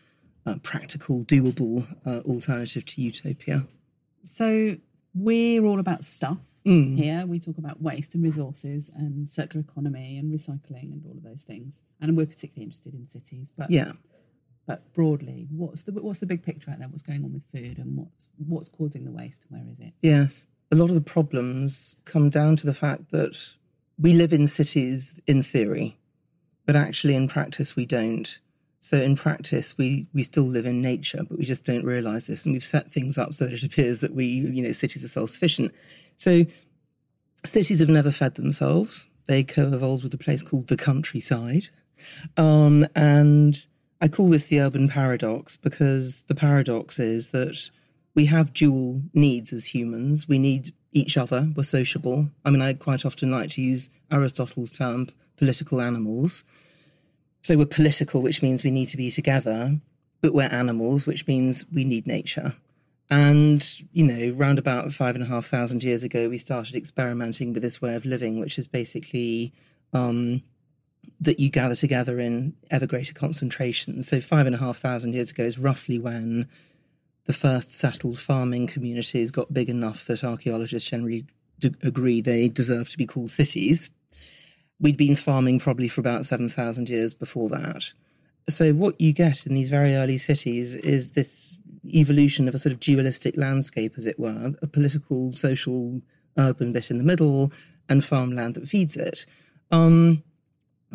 [0.44, 3.66] uh, practical, doable uh, alternative to utopia.
[4.24, 4.76] So,
[5.16, 6.96] we're all about stuff Mm.
[6.98, 7.24] here.
[7.26, 11.42] We talk about waste and resources and circular economy and recycling and all of those
[11.44, 11.82] things.
[12.00, 13.52] And we're particularly interested in cities.
[13.56, 13.92] But Yeah.
[14.66, 16.88] But broadly, what's the what's the big picture out there?
[16.88, 19.46] What's going on with food and what's what's causing the waste?
[19.48, 19.92] Where is it?
[20.02, 20.48] Yes.
[20.72, 23.38] A lot of the problems come down to the fact that
[23.96, 25.96] we live in cities in theory,
[26.66, 28.40] but actually in practice we don't.
[28.86, 32.46] So in practice we we still live in nature, but we just don't realize this
[32.46, 35.08] and we've set things up so that it appears that we, you know, cities are
[35.08, 35.74] self-sufficient.
[36.16, 36.46] So
[37.44, 39.08] cities have never fed themselves.
[39.26, 41.70] They co-evolved with a place called the countryside.
[42.36, 43.66] Um, and
[44.00, 47.70] I call this the urban paradox because the paradox is that
[48.14, 50.28] we have dual needs as humans.
[50.28, 51.48] We need each other.
[51.56, 52.30] We're sociable.
[52.44, 56.44] I mean, I quite often like to use Aristotle's term political animals.
[57.46, 59.78] So we're political, which means we need to be together,
[60.20, 62.54] but we're animals, which means we need nature.
[63.08, 67.52] And, you know, round about five and a half thousand years ago, we started experimenting
[67.52, 69.52] with this way of living, which is basically
[69.92, 70.42] um,
[71.20, 74.08] that you gather together in ever greater concentrations.
[74.08, 76.48] So five and a half thousand years ago is roughly when
[77.26, 81.26] the first settled farming communities got big enough that archaeologists generally
[81.84, 83.90] agree they deserve to be called cities.
[84.78, 87.92] We'd been farming probably for about 7,000 years before that.
[88.48, 92.72] So, what you get in these very early cities is this evolution of a sort
[92.72, 96.00] of dualistic landscape, as it were a political, social,
[96.38, 97.52] urban bit in the middle,
[97.88, 99.26] and farmland that feeds it.
[99.70, 100.22] Um,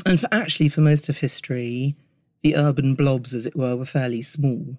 [0.05, 1.95] and for actually, for most of history,
[2.41, 4.77] the urban blobs, as it were, were fairly small.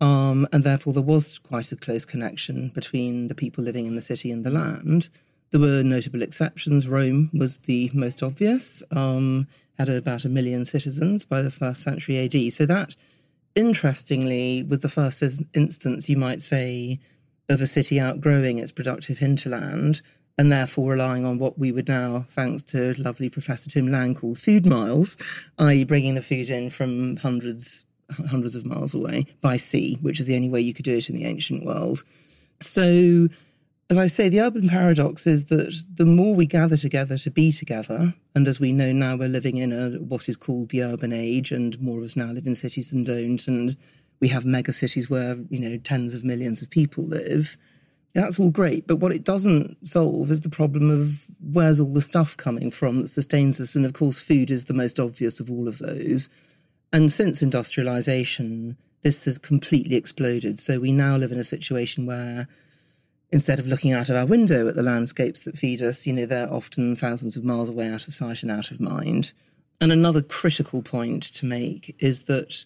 [0.00, 4.00] Um, and therefore, there was quite a close connection between the people living in the
[4.00, 5.08] city and the land.
[5.50, 6.88] There were notable exceptions.
[6.88, 9.46] Rome was the most obvious, um,
[9.78, 12.52] had about a million citizens by the first century AD.
[12.52, 12.96] So, that,
[13.54, 15.22] interestingly, was the first
[15.54, 16.98] instance, you might say,
[17.48, 20.02] of a city outgrowing its productive hinterland
[20.38, 24.34] and therefore relying on what we would now, thanks to lovely Professor Tim Lang, call
[24.34, 25.16] food miles,
[25.58, 27.84] i.e., bringing the food in from hundreds
[28.28, 31.10] hundreds of miles away by sea, which is the only way you could do it
[31.10, 32.04] in the ancient world.
[32.60, 33.28] So,
[33.88, 37.52] as I say, the urban paradox is that the more we gather together to be
[37.52, 41.12] together, and as we know now, we're living in a what is called the urban
[41.12, 43.76] age, and more of us now live in cities than don't, and
[44.20, 47.56] we have mega cities where you know tens of millions of people live.
[48.12, 52.00] That's all great, but what it doesn't solve is the problem of where's all the
[52.00, 55.48] stuff coming from that sustains us, and of course, food is the most obvious of
[55.48, 56.28] all of those.
[56.92, 60.58] And since industrialization, this has completely exploded.
[60.58, 62.48] So we now live in a situation where
[63.30, 66.26] instead of looking out of our window at the landscapes that feed us, you know,
[66.26, 69.32] they're often thousands of miles away out of sight and out of mind.
[69.80, 72.64] And another critical point to make is that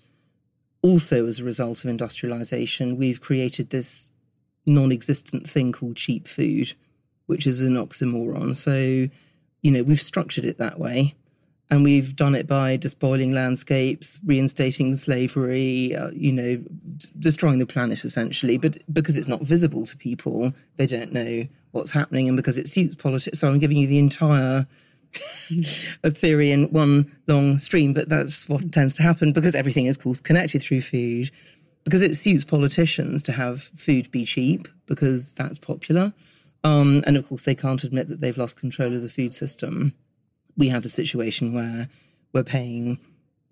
[0.83, 4.13] also as a result of industrialization, we've created this
[4.67, 6.75] non existent thing called cheap food,
[7.27, 8.55] which is an oxymoron.
[8.55, 9.09] So,
[9.63, 11.15] you know, we've structured it that way
[11.71, 17.67] and we've done it by despoiling landscapes, reinstating slavery, uh, you know, d- destroying the
[17.67, 18.59] planet essentially.
[18.59, 22.67] But because it's not visible to people, they don't know what's happening, and because it
[22.67, 23.39] suits politics.
[23.39, 24.67] So I'm giving you the entire
[26.03, 29.97] of theory in one long stream, but that's what tends to happen because everything is,
[29.97, 31.31] of course, connected through food.
[31.85, 36.13] Because it suits politicians to have food be cheap because that's popular.
[36.63, 39.95] Um, and of course, they can't admit that they've lost control of the food system
[40.61, 41.89] we have the situation where
[42.35, 43.01] we're paying,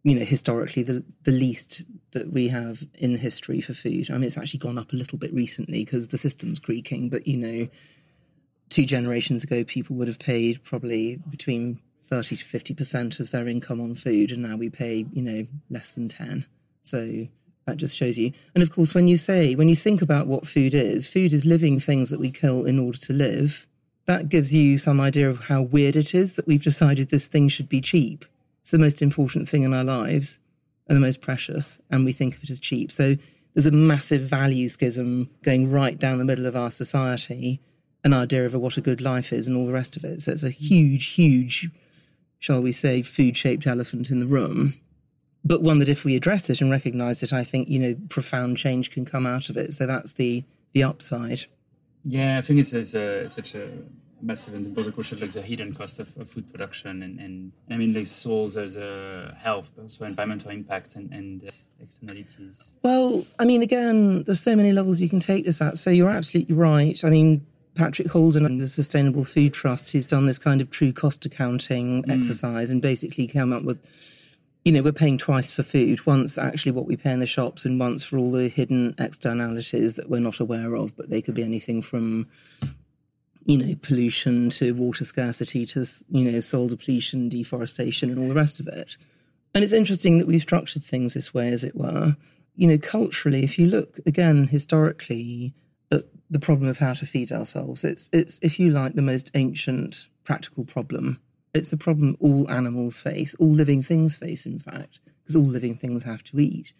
[0.04, 4.10] you know, historically the the least that we have in history for food.
[4.10, 7.26] I mean, it's actually gone up a little bit recently because the system's creaking, but
[7.26, 7.68] you know,
[8.68, 13.80] two generations ago, people would have paid probably between 30 to 50% of their income
[13.80, 16.46] on food, and now we pay, you know, less than 10.
[16.82, 17.26] So
[17.66, 18.32] that just shows you.
[18.54, 21.44] And of course, when you say, when you think about what food is, food is
[21.44, 23.67] living things that we kill in order to live
[24.08, 27.50] that gives you some idea of how weird it is that we've decided this thing
[27.50, 28.24] should be cheap.
[28.62, 30.40] It's the most important thing in our lives
[30.88, 32.90] and the most precious, and we think of it as cheap.
[32.90, 33.16] So
[33.52, 37.60] there's a massive value schism going right down the middle of our society,
[38.02, 40.22] an idea of what a good life is and all the rest of it.
[40.22, 41.68] So it's a huge, huge,
[42.38, 44.80] shall we say, food shaped elephant in the room.
[45.44, 48.56] But one that if we address it and recognize it, I think, you know, profound
[48.56, 49.74] change can come out of it.
[49.74, 51.44] So that's the the upside.
[52.08, 53.68] Yeah, I think it's, it's a, such a
[54.20, 57.76] massive and both crucial like the hidden cost of, of food production and, and, I
[57.76, 61.48] mean like souls as a health but also environmental impact and, and
[61.80, 62.76] externalities.
[62.82, 65.78] Well, I mean again, there's so many levels you can take this at.
[65.78, 66.98] So you're absolutely right.
[67.04, 70.92] I mean Patrick Holden and the Sustainable Food Trust, he's done this kind of true
[70.92, 72.16] cost accounting mm.
[72.16, 73.78] exercise and basically come up with
[74.64, 76.04] you know, we're paying twice for food.
[76.06, 79.94] Once actually what we pay in the shops, and once for all the hidden externalities
[79.94, 82.28] that we're not aware of, but they could be anything from,
[83.44, 88.34] you know, pollution to water scarcity to, you know, soil depletion, deforestation, and all the
[88.34, 88.96] rest of it.
[89.54, 92.16] And it's interesting that we've structured things this way, as it were.
[92.54, 95.54] You know, culturally, if you look again historically
[95.90, 99.30] at the problem of how to feed ourselves, it's it's if you like the most
[99.34, 101.20] ancient practical problem
[101.54, 105.74] it's the problem all animals face, all living things face, in fact, because all living
[105.74, 106.72] things have to eat.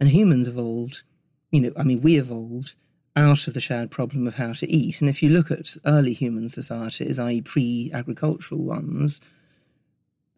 [0.00, 1.02] And humans evolved,
[1.50, 2.74] you know, I mean, we evolved
[3.14, 5.00] out of the shared problem of how to eat.
[5.00, 9.20] And if you look at early human societies, i.e., pre-agricultural ones,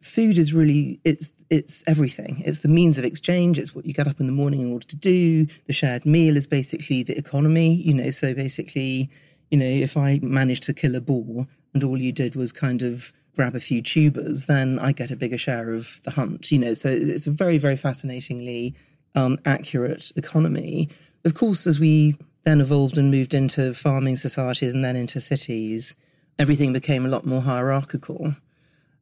[0.01, 2.43] food is really it's it's everything.
[2.45, 3.59] It's the means of exchange.
[3.59, 5.47] It's what you get up in the morning in order to do.
[5.67, 7.75] The shared meal is basically the economy.
[7.75, 9.11] You know, so basically,
[9.51, 12.83] you know, if I managed to kill a boar and all you did was kind
[12.83, 16.51] of grab a few tubers, then I get a bigger share of the hunt.
[16.51, 18.75] You know, so it's a very, very fascinatingly
[19.15, 20.89] um, accurate economy.
[21.25, 25.95] Of course, as we then evolved and moved into farming societies and then into cities,
[26.39, 28.35] everything became a lot more hierarchical.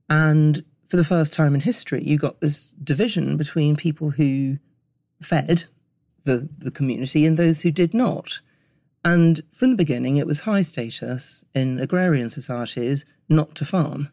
[0.09, 4.59] And for the first time in history, you got this division between people who
[5.21, 5.65] fed
[6.25, 8.41] the, the community and those who did not.
[9.05, 14.11] And from the beginning, it was high status in agrarian societies not to farm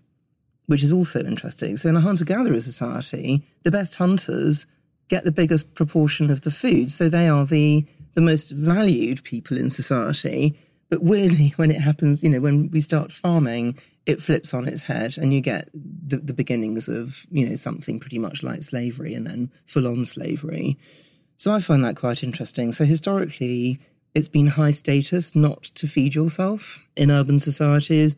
[0.69, 1.75] which is also interesting.
[1.77, 4.67] So, in a hunter gatherer society, the best hunters
[5.07, 6.91] get the biggest proportion of the food.
[6.91, 10.55] So, they are the, the most valued people in society.
[10.87, 14.83] But weirdly, when it happens, you know, when we start farming, it flips on its
[14.83, 19.15] head and you get the, the beginnings of, you know, something pretty much like slavery
[19.15, 20.77] and then full on slavery.
[21.37, 22.73] So I find that quite interesting.
[22.73, 23.79] So historically,
[24.13, 28.15] it's been high status not to feed yourself in urban societies.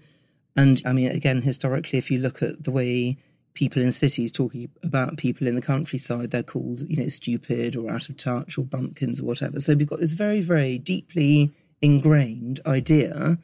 [0.56, 3.18] And I mean, again, historically, if you look at the way
[3.54, 7.92] people in cities talking about people in the countryside, they're called, you know, stupid or
[7.92, 9.60] out of touch or bumpkins or whatever.
[9.60, 13.38] So we've got this very, very deeply ingrained idea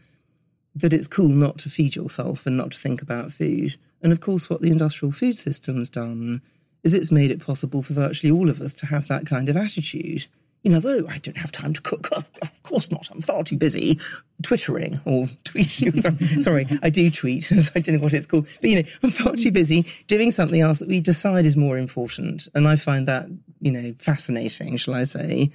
[0.76, 3.76] that it's cool not to feed yourself and not to think about food.
[4.02, 6.42] And of course, what the industrial food system's done
[6.84, 9.58] is it's made it possible for virtually all of us to have that kind of
[9.58, 10.28] attitude.
[10.68, 12.10] You know, though I don't have time to cook.
[12.12, 13.08] Of course not.
[13.10, 14.02] I'm far too busy
[14.44, 15.98] twittering or tweeting.
[15.98, 17.50] sorry, sorry, I do tweet.
[17.76, 18.50] I don't know what it's called.
[18.60, 21.78] But, you know, I'm far too busy doing something else that we decide is more
[21.78, 22.50] important.
[22.54, 23.28] And I find that,
[23.62, 25.52] you know, fascinating, shall I say.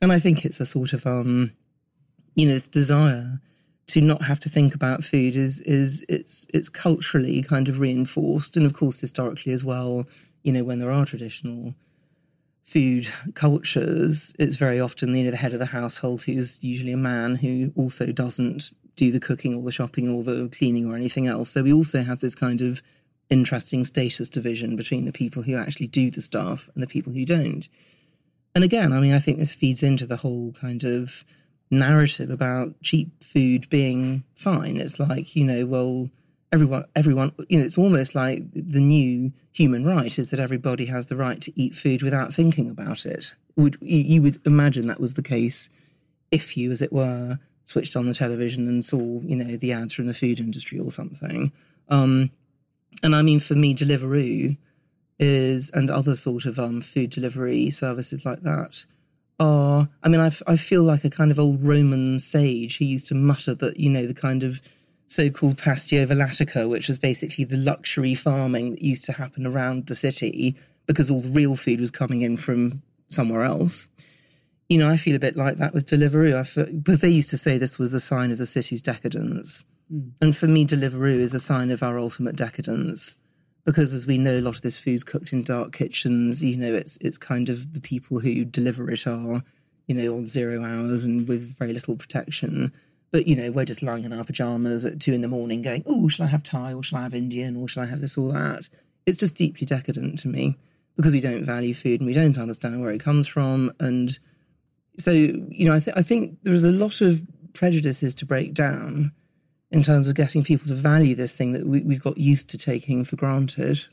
[0.00, 1.52] And I think it's a sort of, um,
[2.34, 3.40] you know, this desire
[3.86, 8.56] to not have to think about food is is it's it's culturally kind of reinforced,
[8.56, 10.04] and of course historically as well.
[10.42, 11.76] You know, when there are traditional
[12.62, 16.96] food cultures, it's very often you know the head of the household who's usually a
[16.96, 21.26] man who also doesn't do the cooking or the shopping or the cleaning or anything
[21.26, 21.50] else.
[21.50, 22.82] So we also have this kind of
[23.30, 27.24] interesting status division between the people who actually do the stuff and the people who
[27.24, 27.68] don't.
[28.54, 31.24] And again, I mean, I think this feeds into the whole kind of
[31.70, 34.76] narrative about cheap food being fine.
[34.76, 36.10] It's like, you know, well,
[36.52, 41.06] everyone, everyone, you know, it's almost like the new human right is that everybody has
[41.06, 43.34] the right to eat food without thinking about it.
[43.56, 45.68] Would you would imagine that was the case
[46.30, 49.92] if you, as it were, switched on the television and saw, you know, the ads
[49.92, 51.52] from the food industry or something.
[51.88, 52.30] Um,
[53.02, 54.56] and I mean, for me, Deliveroo
[55.18, 58.84] is, and other sort of um, food delivery services like that,
[59.38, 63.08] are, I mean, I, I feel like a kind of old Roman sage who used
[63.08, 64.62] to mutter that, you know, the kind of
[65.12, 69.94] so-called pastio villatica, which was basically the luxury farming that used to happen around the
[69.94, 70.56] city
[70.86, 73.88] because all the real food was coming in from somewhere else.
[74.68, 77.30] You know, I feel a bit like that with Deliveroo I feel, because they used
[77.30, 79.64] to say this was a sign of the city's decadence.
[79.92, 80.12] Mm.
[80.20, 83.16] And for me, Deliveroo is a sign of our ultimate decadence
[83.64, 86.42] because as we know, a lot of this food's cooked in dark kitchens.
[86.42, 89.42] You know, it's it's kind of the people who deliver it are,
[89.86, 92.72] you know, on zero hours and with very little protection.
[93.12, 95.84] But you know, we're just lying in our pajamas at two in the morning, going,
[95.86, 98.18] "Oh, shall I have Thai or shall I have Indian or shall I have this
[98.18, 98.68] or that?"
[99.06, 100.56] It's just deeply decadent to me
[100.96, 103.72] because we don't value food and we don't understand where it comes from.
[103.80, 104.18] And
[104.98, 109.12] so, you know, I, th- I think there's a lot of prejudices to break down
[109.70, 112.58] in terms of getting people to value this thing that we, we've got used to
[112.58, 113.86] taking for granted.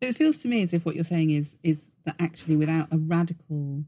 [0.00, 2.98] It feels to me as if what you're saying is is that actually without a
[2.98, 3.84] radical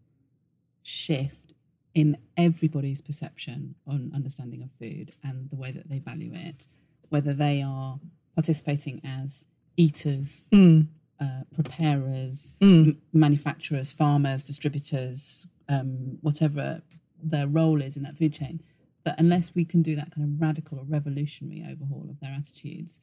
[0.82, 1.49] shift
[1.94, 6.66] in everybody's perception on understanding of food and the way that they value it,
[7.08, 7.98] whether they are
[8.34, 10.86] participating as eaters, mm.
[11.20, 12.88] uh, preparers, mm.
[12.88, 16.82] m- manufacturers, farmers, distributors, um, whatever
[17.22, 18.60] their role is in that food chain,
[19.04, 23.02] But unless we can do that kind of radical or revolutionary overhaul of their attitudes,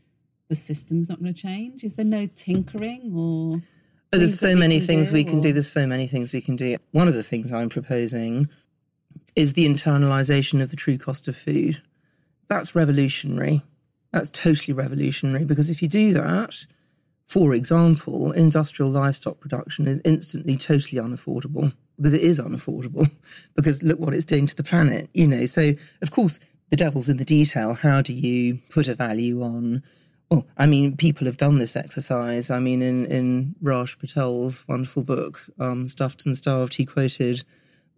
[0.49, 1.83] the system's not going to change?
[1.83, 3.61] Is there no tinkering or?
[4.13, 5.43] Oh, there's so many things do, we can or?
[5.43, 5.53] do.
[5.53, 6.77] There's so many things we can do.
[6.91, 8.47] One of the things I'm proposing
[9.37, 11.79] is the internalization of the true cost of food.
[12.47, 13.61] That's revolutionary.
[14.11, 16.65] That's totally revolutionary because if you do that,
[17.23, 23.11] for example, industrial livestock production is instantly totally unaffordable because it is unaffordable
[23.55, 25.45] because look what it's doing to the planet, you know.
[25.45, 26.39] So, of course,
[26.71, 27.75] the devil's in the detail.
[27.75, 29.83] How do you put a value on?
[30.31, 32.49] Well, I mean, people have done this exercise.
[32.49, 37.43] I mean, in, in Raj Patel's wonderful book, um, Stuffed and Starved, he quoted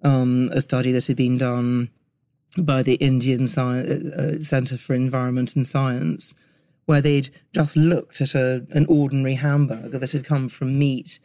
[0.03, 1.89] um, a study that had been done
[2.57, 6.33] by the Indian Sci- uh, uh Center for Environment and Science,
[6.85, 11.19] where they'd just looked at a, an ordinary hamburger that had come from meat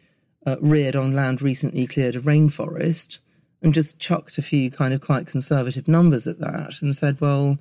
[0.45, 3.19] uh, reared on land recently cleared of rainforest
[3.61, 7.57] and just chucked a few kind of quite conservative numbers at that and said, well,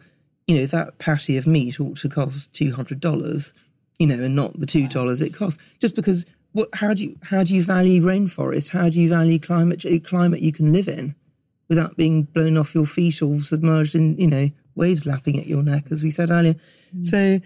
[0.47, 3.53] you know, that patty of meat ought to cost $200,
[3.99, 5.63] you know, and not the $2 it costs.
[5.79, 8.71] Just because what, how do you how do you value rainforest?
[8.71, 11.15] How do you value climate climate you can live in
[11.69, 15.63] without being blown off your feet or submerged in you know waves lapping at your
[15.63, 16.55] neck, as we said earlier?
[16.97, 17.05] Mm.
[17.05, 17.41] So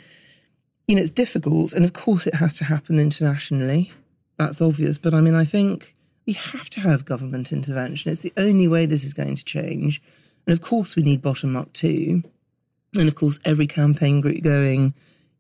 [0.87, 3.93] you know it's difficult, and of course it has to happen internationally
[4.39, 4.97] that's obvious.
[4.97, 5.95] But I mean, I think
[6.27, 8.11] we have to have government intervention.
[8.11, 10.01] It's the only way this is going to change.
[10.47, 12.23] And of course, we need bottom up too.
[12.97, 14.95] And of course, every campaign group going,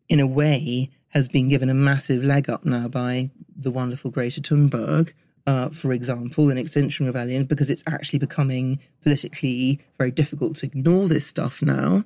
[0.09, 4.41] in a way, has been given a massive leg up now by the wonderful Greta
[4.41, 5.13] Thunberg,
[5.47, 11.09] uh, for example, in Extinction Rebellion, because it's actually becoming politically very difficult to ignore
[11.09, 12.05] this stuff now.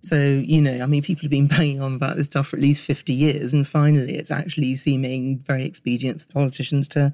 [0.00, 2.62] So, you know, I mean, people have been banging on about this stuff for at
[2.62, 7.12] least 50 years, and finally it's actually seeming very expedient for politicians to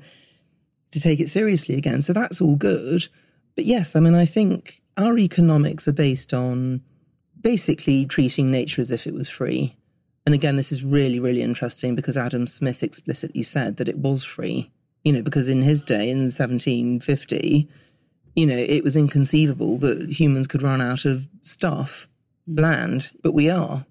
[0.93, 2.01] to take it seriously again.
[2.01, 3.09] So that's all good.
[3.57, 6.83] But yes, I mean, I think our economics are based on
[7.41, 9.77] basically treating nature as if it was free.
[10.27, 14.25] And again, this is really, really interesting because Adam Smith explicitly said that it was
[14.25, 14.71] free.
[15.05, 17.69] You know, because in his day, in 1750,
[18.35, 22.09] you know, it was inconceivable that humans could run out of stuff,
[22.47, 23.85] land, but we are.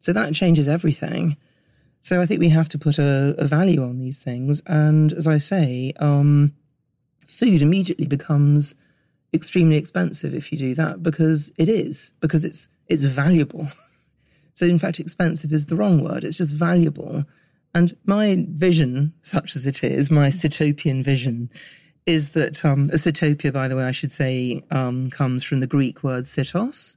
[0.00, 1.36] So that changes everything.
[2.00, 4.62] So I think we have to put a, a value on these things.
[4.66, 6.52] And as I say, um,
[7.26, 8.74] food immediately becomes
[9.32, 13.68] extremely expensive if you do that because it is, because it's it's valuable.
[14.54, 16.24] so in fact, expensive is the wrong word.
[16.24, 17.24] It's just valuable.
[17.74, 21.50] And my vision, such as it is, my Sitopian vision,
[22.06, 25.66] is that um, a Sitopia, by the way, I should say, um, comes from the
[25.66, 26.96] Greek word sitos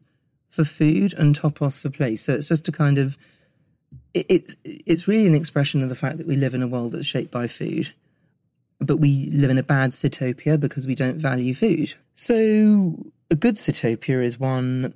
[0.50, 2.24] for food and topos for place.
[2.24, 3.18] So it's just a kind of
[4.14, 6.94] it, it's it's really an expression of the fact that we live in a world
[6.94, 7.92] that's shaped by food,
[8.80, 11.94] but we live in a bad Sitopia because we don't value food.
[12.14, 14.94] So a good Sitopia is one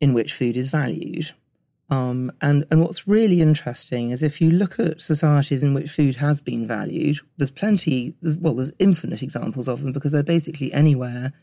[0.00, 1.32] in which food is valued.
[1.92, 6.16] Um, and, and what's really interesting is if you look at societies in which food
[6.16, 10.72] has been valued, there's plenty, there's, well, there's infinite examples of them because they're basically
[10.72, 11.34] anywhere,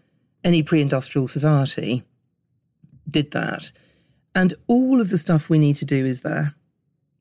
[0.44, 2.04] any pre industrial society
[3.08, 3.72] did that.
[4.34, 6.56] And all of the stuff we need to do is there.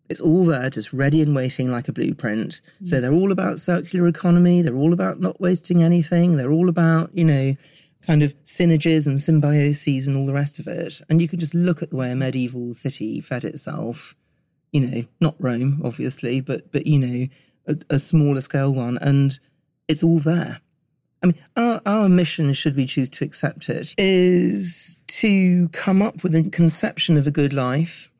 [0.09, 2.62] It's all there, just ready and waiting like a blueprint.
[2.83, 2.89] Mm.
[2.89, 4.62] So they're all about circular economy.
[4.62, 6.37] They're all about not wasting anything.
[6.37, 7.57] They're all about, you know,
[8.03, 11.01] kind of synergies and symbioses and all the rest of it.
[11.09, 14.14] And you can just look at the way a medieval city fed itself,
[14.72, 17.26] you know, not Rome, obviously, but, but you know,
[17.66, 18.99] a, a smaller scale one.
[18.99, 19.38] And
[19.88, 20.61] it's all there.
[21.22, 26.22] I mean, our, our mission, should we choose to accept it, is to come up
[26.22, 28.11] with a conception of a good life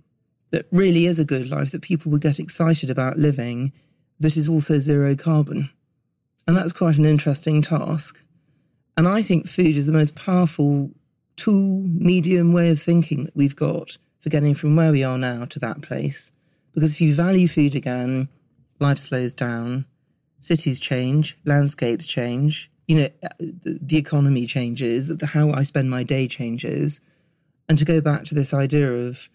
[0.51, 3.73] that really is a good life that people would get excited about living
[4.19, 5.71] that is also zero carbon.
[6.47, 8.21] And that's quite an interesting task.
[8.99, 10.91] And I think food is the most powerful
[11.37, 15.45] tool, medium way of thinking that we've got for getting from where we are now
[15.45, 16.33] to that place.
[16.75, 18.29] Because if you value food again,
[18.81, 19.87] life slows down,
[20.41, 26.27] cities change, landscapes change, you know, uh, the, economy changes, how I spend my day
[26.27, 27.01] changes.
[27.69, 29.31] And to go back to this idea of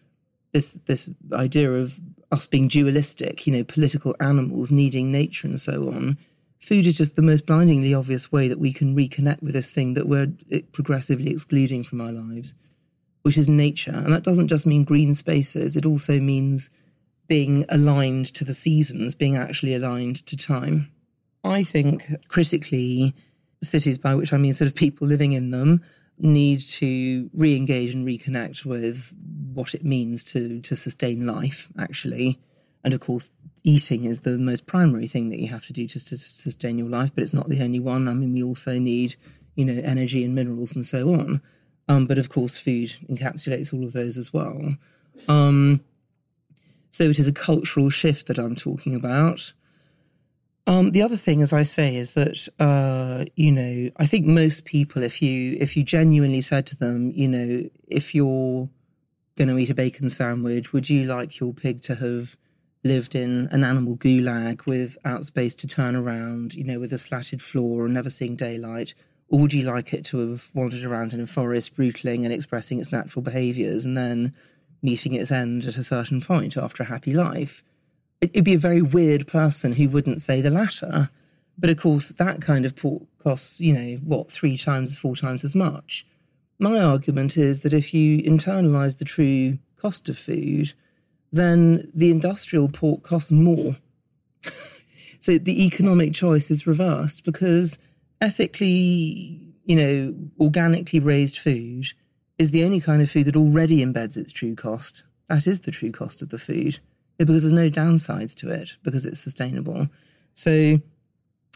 [0.52, 2.02] this this idea of
[2.34, 6.18] us being dualistic, you know, political animals needing nature and so on,
[6.64, 9.96] food is just the most blindingly obvious way that we can reconnect with this thing
[9.96, 10.32] that we're
[10.72, 12.56] progressively excluding from our lives,
[13.24, 13.92] which is nature.
[13.92, 16.70] And that doesn't just mean green spaces, it also means
[17.28, 20.90] being aligned to the seasons, being actually aligned to time.
[21.44, 23.14] I think critically,
[23.62, 25.84] cities, by which I mean sort of people living in them,
[26.18, 29.14] need to re-engage and reconnect with
[29.54, 32.40] what it means to to sustain life actually
[32.84, 33.32] and of course
[33.64, 36.90] eating is the most primary thing that you have to do just to sustain your
[36.90, 38.08] life, but it's not the only one.
[38.08, 39.16] I mean, we also need,
[39.56, 41.42] you know, energy and minerals and so on.
[41.88, 44.76] Um, but of course, food encapsulates all of those as well.
[45.28, 45.82] Um,
[46.92, 49.54] so it is a cultural shift that I'm talking about.
[50.66, 54.64] Um, the other thing, as I say, is that uh, you know I think most
[54.64, 58.70] people, if you if you genuinely said to them, you know, if you're
[59.36, 62.38] going to eat a bacon sandwich, would you like your pig to have
[62.84, 67.42] lived in an animal gulag without space to turn around, you know, with a slatted
[67.42, 68.94] floor and never seeing daylight?
[69.30, 72.80] Or would you like it to have wandered around in a forest, brutaling and expressing
[72.80, 74.34] its natural behaviours and then
[74.82, 77.64] meeting its end at a certain point after a happy life?
[78.22, 81.10] It'd be a very weird person who wouldn't say the latter.
[81.58, 85.44] But of course, that kind of pork costs, you know, what, three times, four times
[85.44, 86.06] as much.
[86.60, 90.74] My argument is that if you internalise the true cost of food,
[91.34, 93.76] then the industrial port costs more.
[95.20, 97.80] so the economic choice is reversed because
[98.22, 101.88] ethically, you know, organically raised food
[102.38, 105.04] is the only kind of food that already embeds its true cost.
[105.28, 106.80] That is the true cost of the food
[107.18, 109.88] because there's no downsides to it because it's sustainable.
[110.34, 110.82] So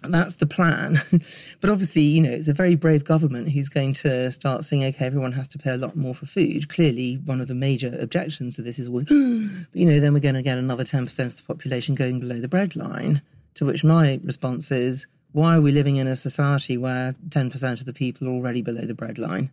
[0.03, 0.99] that's the plan.
[1.61, 5.05] but obviously, you know, it's a very brave government who's going to start saying, okay,
[5.05, 6.69] everyone has to pay a lot more for food.
[6.69, 10.35] Clearly, one of the major objections to this is, well, you know, then we're going
[10.35, 13.21] to get another 10% of the population going below the breadline.
[13.55, 17.85] To which my response is, why are we living in a society where 10% of
[17.85, 19.49] the people are already below the breadline?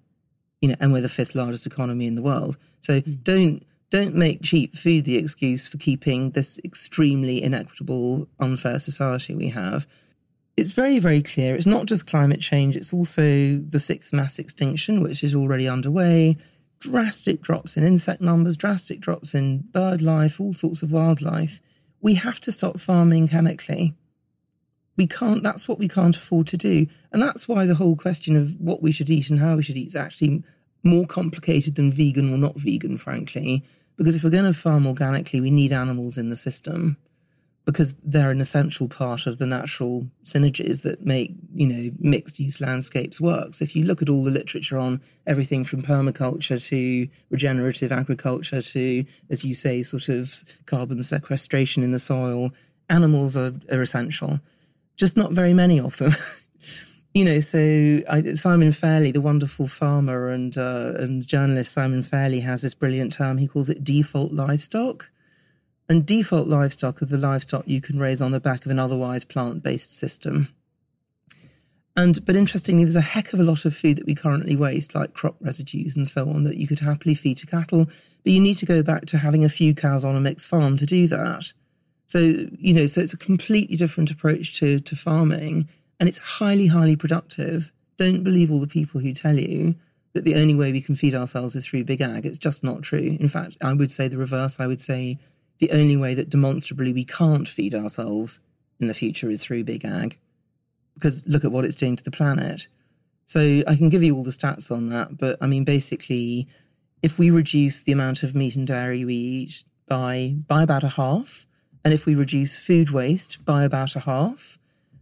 [0.61, 2.57] You know, and we're the fifth largest economy in the world.
[2.81, 3.25] So mm.
[3.25, 9.51] don't don't make cheap food the excuse for keeping this extremely inequitable, unfair society we
[9.51, 9.87] have
[10.57, 11.57] it's very, very clear.
[11.57, 16.37] It's not just climate change, it's also the sixth mass extinction, which is already underway.
[16.79, 21.61] Drastic drops in insect numbers, drastic drops in bird life, all sorts of wildlife.
[22.01, 23.95] We have to stop farming chemically.
[24.97, 26.87] We can't, that's what we can't afford to do.
[27.11, 29.77] And that's why the whole question of what we should eat and how we should
[29.77, 30.45] eat is actually
[30.85, 33.65] more complicated than vegan or not vegan, frankly.
[33.97, 36.97] Because if we're going to farm organically, we need animals in the system
[37.65, 42.61] because they're an essential part of the natural synergies that make, you know, mixed use
[42.61, 43.55] landscapes work.
[43.55, 48.61] So if you look at all the literature on everything from permaculture to regenerative agriculture
[48.61, 52.53] to, as you say, sort of carbon sequestration in the soil,
[52.91, 54.41] animals are, are essential.
[54.97, 56.13] Just not very many of them.
[57.15, 62.41] you know, so I, Simon Fairlie, the wonderful farmer and uh, and journalist Simon Fairlie,
[62.41, 63.39] has this brilliant term.
[63.39, 65.11] He calls it default livestock
[65.89, 69.25] and default livestock are the livestock you can raise on the back of an otherwise
[69.25, 70.49] plant-based system.
[71.97, 74.95] And but interestingly, there's a heck of a lot of food that we currently waste,
[74.95, 77.85] like crop residues and so on, that you could happily feed to cattle.
[77.85, 80.77] But you need to go back to having a few cows on a mixed farm
[80.79, 81.53] to do that.
[82.07, 85.69] So you know, so it's a completely different approach to to farming,
[86.01, 87.73] and it's highly, highly productive.
[87.97, 89.77] Don't believe all the people who tell you
[90.15, 92.27] that the only way we can feed ourselves is through big ag.
[92.27, 93.17] It's just not true.
[93.21, 94.59] In fact, I would say the reverse.
[94.59, 95.19] I would say
[95.67, 98.41] the only way that demonstrably we can't feed ourselves
[98.79, 100.19] in the future is through big ag.
[100.95, 102.69] Because look at what it's doing to the planet.
[103.25, 106.47] So I can give you all the stats on that, but I mean, basically,
[107.03, 110.91] if we reduce the amount of meat and dairy we eat by by about a
[110.91, 111.47] half,
[111.83, 114.59] and if we reduce food waste by about a half,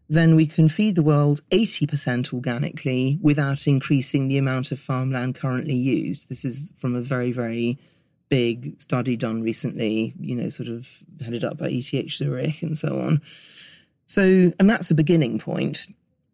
[0.09, 5.75] then we can feed the world 80% organically without increasing the amount of farmland currently
[5.75, 6.29] used.
[6.29, 7.79] This is from a very, very
[8.33, 10.89] big study done recently, you know, sort of
[11.22, 13.20] headed up by ETH Zurich and so on.
[14.07, 15.87] So, and that's a beginning point.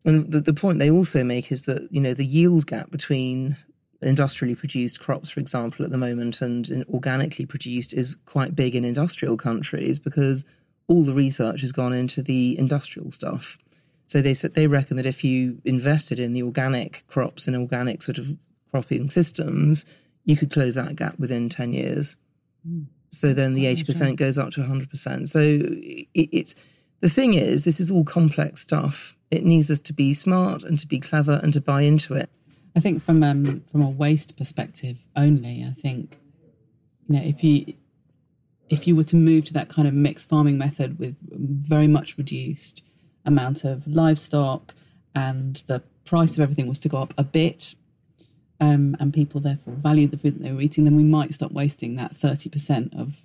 [0.04, 3.56] And the, the point they also make is that, you know, the yield gap between
[4.00, 8.84] industrially produced crops, for example, at the moment, and organically produced is quite big in
[8.84, 10.44] industrial countries because
[10.86, 13.58] all the research has gone into the industrial stuff.
[14.06, 18.02] So they said they reckon that if you invested in the organic crops and organic
[18.02, 18.36] sort of
[18.70, 19.84] cropping systems,
[20.28, 22.16] you could close that gap within 10 years.
[22.68, 22.84] Mm.
[23.08, 25.26] So then the 80% goes up to 100%.
[25.26, 26.54] So it, it's
[27.00, 29.16] the thing is, this is all complex stuff.
[29.30, 32.28] It needs us to be smart and to be clever and to buy into it.
[32.76, 36.18] I think from um, from a waste perspective only, I think
[37.08, 37.74] you know if you
[38.68, 42.18] if you were to move to that kind of mixed farming method with very much
[42.18, 42.82] reduced
[43.24, 44.74] amount of livestock
[45.14, 47.74] and the price of everything was to go up a bit
[48.60, 51.52] um, and people therefore valued the food that they were eating, then we might stop
[51.52, 53.20] wasting that 30% of,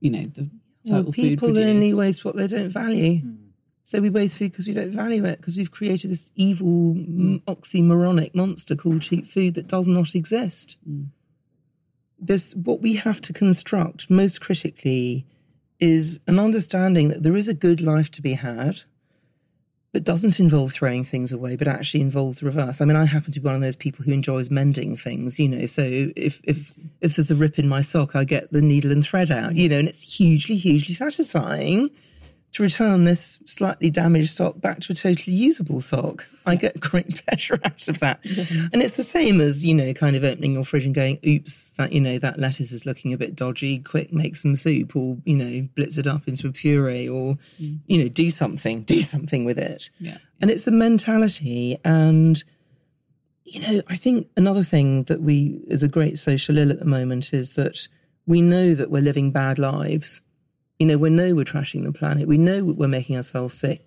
[0.00, 0.50] you know, the
[0.86, 3.22] total well, people food only waste what they don't value.
[3.22, 3.38] Mm.
[3.84, 6.94] So we waste food because we don't value it, because we've created this evil,
[7.46, 10.76] oxymoronic monster called cheap food that does not exist.
[10.88, 11.08] Mm.
[12.18, 15.26] This, what we have to construct most critically
[15.78, 18.80] is an understanding that there is a good life to be had–
[19.96, 22.82] that doesn't involve throwing things away, but actually involves the reverse.
[22.82, 25.48] I mean, I happen to be one of those people who enjoys mending things, you
[25.48, 25.64] know.
[25.64, 25.82] So
[26.14, 29.30] if if if there's a rip in my sock, I get the needle and thread
[29.30, 31.88] out, you know, and it's hugely, hugely satisfying
[32.56, 36.26] to return this slightly damaged sock back to a totally usable sock.
[36.46, 38.24] I get great pleasure out of that.
[38.72, 41.76] And it's the same as, you know, kind of opening your fridge and going, oops,
[41.76, 43.80] that, you know, that lettuce is looking a bit dodgy.
[43.80, 47.78] Quick, make some soup or, you know, blitz it up into a puree or, mm.
[47.86, 49.90] you know, do something, do something with it.
[49.98, 50.16] Yeah.
[50.40, 51.78] And it's a mentality.
[51.84, 52.42] And,
[53.44, 56.86] you know, I think another thing that we, is a great social ill at the
[56.86, 57.86] moment is that
[58.26, 60.22] we know that we're living bad lives
[60.78, 62.28] you know, we know we're trashing the planet.
[62.28, 63.86] We know we're making ourselves sick.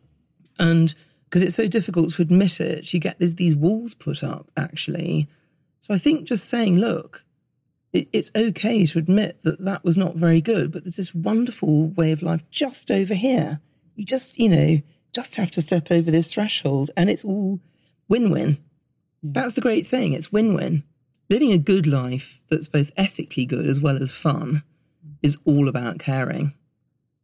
[0.57, 0.93] And
[1.25, 5.27] because it's so difficult to admit it, you get these, these walls put up, actually.
[5.79, 7.23] So I think just saying, look,
[7.93, 11.87] it, it's okay to admit that that was not very good, but there's this wonderful
[11.89, 13.61] way of life just over here.
[13.95, 14.81] You just, you know,
[15.13, 17.59] just have to step over this threshold and it's all
[18.07, 18.59] win win.
[19.21, 19.31] Yeah.
[19.33, 20.13] That's the great thing.
[20.13, 20.83] It's win win.
[21.29, 24.63] Living a good life that's both ethically good as well as fun
[25.21, 26.53] is all about caring.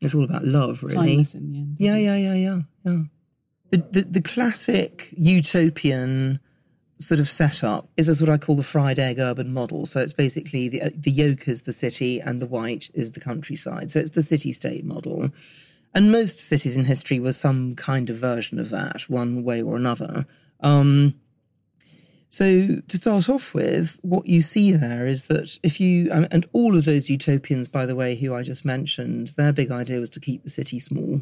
[0.05, 1.25] It's all about love, really.
[1.33, 3.01] End, yeah, yeah, yeah, yeah, yeah.
[3.71, 6.39] The, the, the classic utopian
[6.99, 9.85] sort of setup is as what I call the fried egg urban model.
[9.85, 13.91] So it's basically the the yolk is the city and the white is the countryside.
[13.91, 15.29] So it's the city state model.
[15.93, 19.77] And most cities in history were some kind of version of that, one way or
[19.77, 20.25] another.
[20.59, 21.15] Um,
[22.35, 26.75] so, to start off with, what you see there is that if you, and all
[26.75, 30.19] of those utopians, by the way, who I just mentioned, their big idea was to
[30.19, 31.21] keep the city small.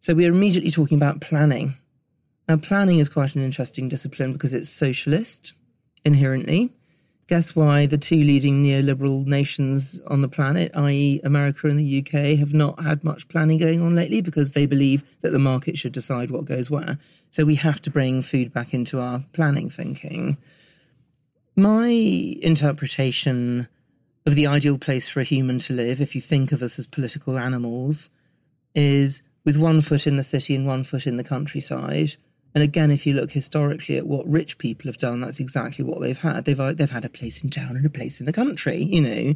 [0.00, 1.76] So, we are immediately talking about planning.
[2.46, 5.54] Now, planning is quite an interesting discipline because it's socialist
[6.04, 6.74] inherently.
[7.28, 12.38] Guess why the two leading neoliberal nations on the planet, i.e., America and the UK,
[12.38, 15.92] have not had much planning going on lately because they believe that the market should
[15.92, 16.98] decide what goes where.
[17.28, 20.38] So we have to bring food back into our planning thinking.
[21.54, 23.68] My interpretation
[24.24, 26.86] of the ideal place for a human to live, if you think of us as
[26.86, 28.08] political animals,
[28.74, 32.16] is with one foot in the city and one foot in the countryside
[32.54, 36.00] and again, if you look historically at what rich people have done, that's exactly what
[36.00, 36.44] they've had.
[36.44, 39.00] They've uh, they've had a place in town and a place in the country, you
[39.00, 39.34] know.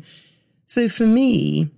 [0.66, 1.70] So for me,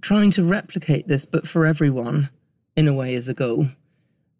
[0.00, 2.30] trying to replicate this, but for everyone,
[2.76, 3.66] in a way, is a goal.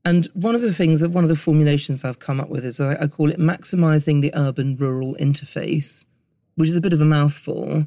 [0.04, 2.80] And one of the things that one of the formulations I've come up with is
[2.80, 6.06] I, I call it maximizing the urban rural interface,
[6.54, 7.86] which is a bit of a mouthful.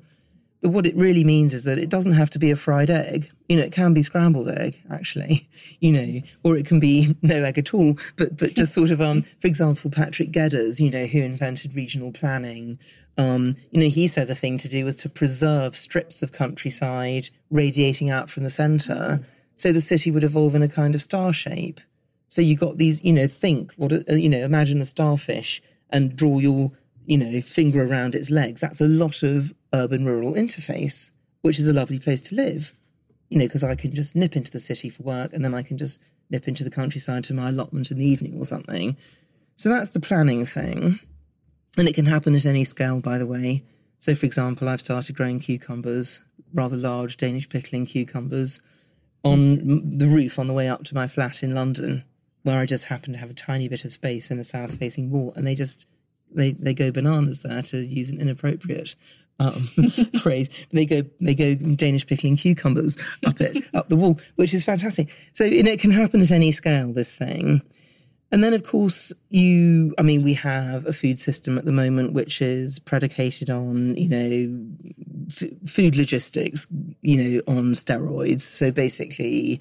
[0.61, 3.31] What it really means is that it doesn't have to be a fried egg.
[3.49, 5.49] You know, it can be scrambled egg, actually,
[5.79, 9.01] you know, or it can be no egg at all, but, but just sort of,
[9.01, 12.77] um, for example, Patrick Geddes, you know, who invented regional planning.
[13.17, 17.29] Um, you know, he said the thing to do was to preserve strips of countryside
[17.49, 19.25] radiating out from the center.
[19.55, 21.81] So the city would evolve in a kind of star shape.
[22.27, 26.15] So you got these, you know, think what, a, you know, imagine a starfish and
[26.15, 26.71] draw your
[27.05, 28.61] you know, finger around its legs.
[28.61, 32.73] That's a lot of urban rural interface, which is a lovely place to live.
[33.29, 35.63] You know, because I can just nip into the city for work and then I
[35.63, 38.97] can just nip into the countryside to my allotment in the evening or something.
[39.55, 40.99] So that's the planning thing.
[41.77, 43.63] And it can happen at any scale, by the way.
[43.99, 46.21] So, for example, I've started growing cucumbers,
[46.53, 48.59] rather large Danish pickling cucumbers,
[49.23, 52.03] on the roof on the way up to my flat in London,
[52.43, 55.11] where I just happen to have a tiny bit of space in the south facing
[55.11, 55.31] wall.
[55.35, 55.85] And they just
[56.33, 58.95] they, they go bananas there to use an inappropriate
[59.39, 59.53] um,
[60.21, 60.49] phrase.
[60.71, 65.09] They go they go Danish pickling cucumbers up it up the wall, which is fantastic.
[65.33, 66.93] So it can happen at any scale.
[66.93, 67.61] This thing.
[68.33, 72.13] And then, of course, you, I mean, we have a food system at the moment
[72.13, 76.65] which is predicated on, you know, f- food logistics,
[77.01, 78.41] you know, on steroids.
[78.41, 79.59] So basically,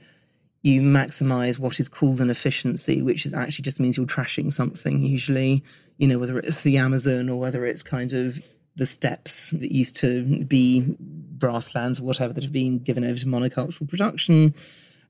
[0.62, 5.00] you maximize what is called an efficiency, which is actually just means you're trashing something,
[5.02, 5.64] usually,
[5.96, 8.42] you know, whether it's the Amazon or whether it's kind of
[8.76, 10.96] the steppes that used to be
[11.38, 14.54] grasslands or whatever that have been given over to monocultural production.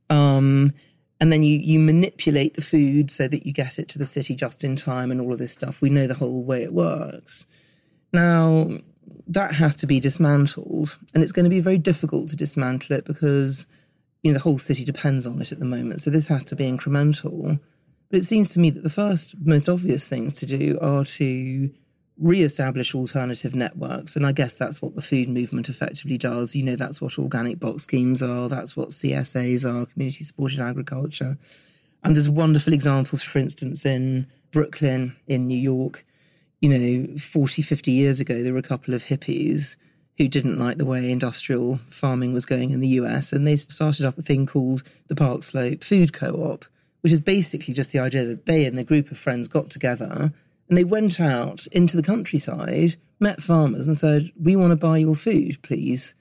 [0.09, 0.73] Um,
[1.21, 4.35] and then you, you manipulate the food so that you get it to the city
[4.35, 5.83] just in time and all of this stuff.
[5.83, 7.47] We know the whole way it works.
[8.13, 8.71] Now,
[9.27, 13.05] that has to be dismantled, and it's going to be very difficult to dismantle it
[13.05, 13.67] because
[14.23, 16.01] you know, the whole city depends on it at the moment.
[16.01, 17.59] So this has to be incremental.
[18.11, 21.71] But it seems to me that the first most obvious things to do are to
[22.19, 24.15] re-establish alternative networks.
[24.15, 26.55] And I guess that's what the food movement effectively does.
[26.55, 28.49] You know, that's what organic box schemes are.
[28.49, 31.39] That's what CSAs are, community supported agriculture.
[32.03, 36.05] And there's wonderful examples, for instance, in Brooklyn, in New York,
[36.61, 39.77] you know, 40, 50 years ago, there were a couple of hippies
[40.21, 43.33] who didn't like the way industrial farming was going in the US.
[43.33, 46.67] And they started up a thing called the Park Slope Food Co op,
[47.01, 50.31] which is basically just the idea that they and their group of friends got together
[50.69, 54.99] and they went out into the countryside, met farmers, and said, We want to buy
[54.99, 56.15] your food, please.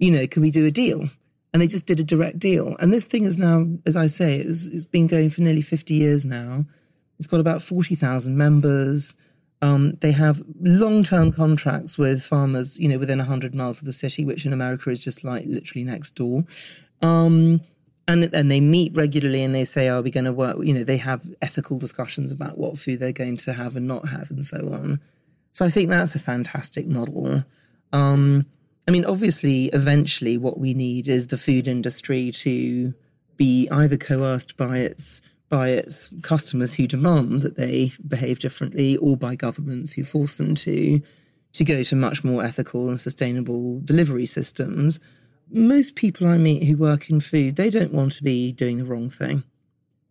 [0.00, 1.08] You know, can we do a deal?
[1.52, 2.74] And they just did a direct deal.
[2.80, 5.94] And this thing is now, as I say, it's, it's been going for nearly 50
[5.94, 6.64] years now.
[7.20, 9.14] It's got about 40,000 members.
[9.64, 14.26] Um, they have long-term contracts with farmers, you know, within 100 miles of the city,
[14.26, 16.44] which in America is just like literally next door.
[17.00, 17.62] Um,
[18.06, 20.84] and and they meet regularly and they say, "Are we going to work?" You know,
[20.84, 24.44] they have ethical discussions about what food they're going to have and not have, and
[24.44, 25.00] so on.
[25.52, 27.44] So I think that's a fantastic model.
[27.90, 28.44] Um,
[28.86, 32.92] I mean, obviously, eventually, what we need is the food industry to
[33.38, 39.16] be either coerced by its by its customers who demand that they behave differently or
[39.16, 41.00] by governments who force them to
[41.52, 44.98] to go to much more ethical and sustainable delivery systems.
[45.50, 48.84] Most people i meet who work in food they don't want to be doing the
[48.84, 49.44] wrong thing.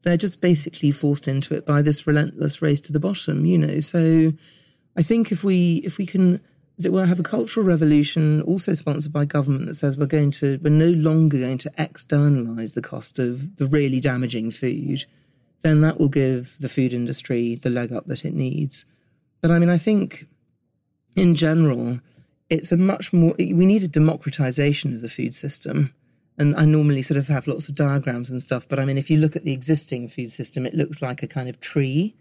[0.04, 3.80] They're just basically forced into it by this relentless race to the bottom you know?
[3.80, 4.32] So
[4.96, 6.40] i think if we if we can
[6.78, 10.32] as it were have a cultural revolution also sponsored by government that says we're going
[10.32, 15.06] to we're no longer going to externalize the cost of the really damaging food
[15.64, 18.86] then that will give the food industry the leg up that it needs.
[19.42, 20.28] But I mean, I think
[21.16, 22.00] in general,
[22.50, 25.94] it's a much more, we need a democratization of the food system.
[26.38, 29.10] And I normally sort of have lots of diagrams and stuff, but I mean, if
[29.10, 32.16] you look at the existing food system, it looks like a kind of tree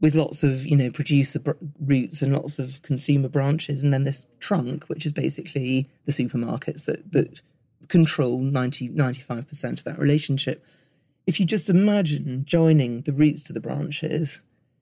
[0.00, 3.84] with lots of, you know, producer br- roots and lots of consumer branches.
[3.84, 7.42] And then this trunk, which is basically the supermarkets that, that
[7.88, 10.64] control 90, 95% of that relationship
[11.30, 14.40] if you just imagine joining the roots to the branches,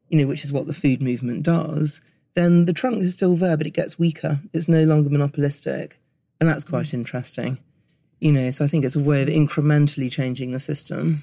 [0.09, 2.01] you know, which is what the food movement does,
[2.33, 4.41] then the trunk is still there, but it gets weaker.
[4.55, 6.01] It's no longer monopolistic.
[6.41, 6.71] And that's mm.
[6.71, 7.59] quite interesting.
[8.21, 11.23] You know, so I think it's a way of incrementally changing the system.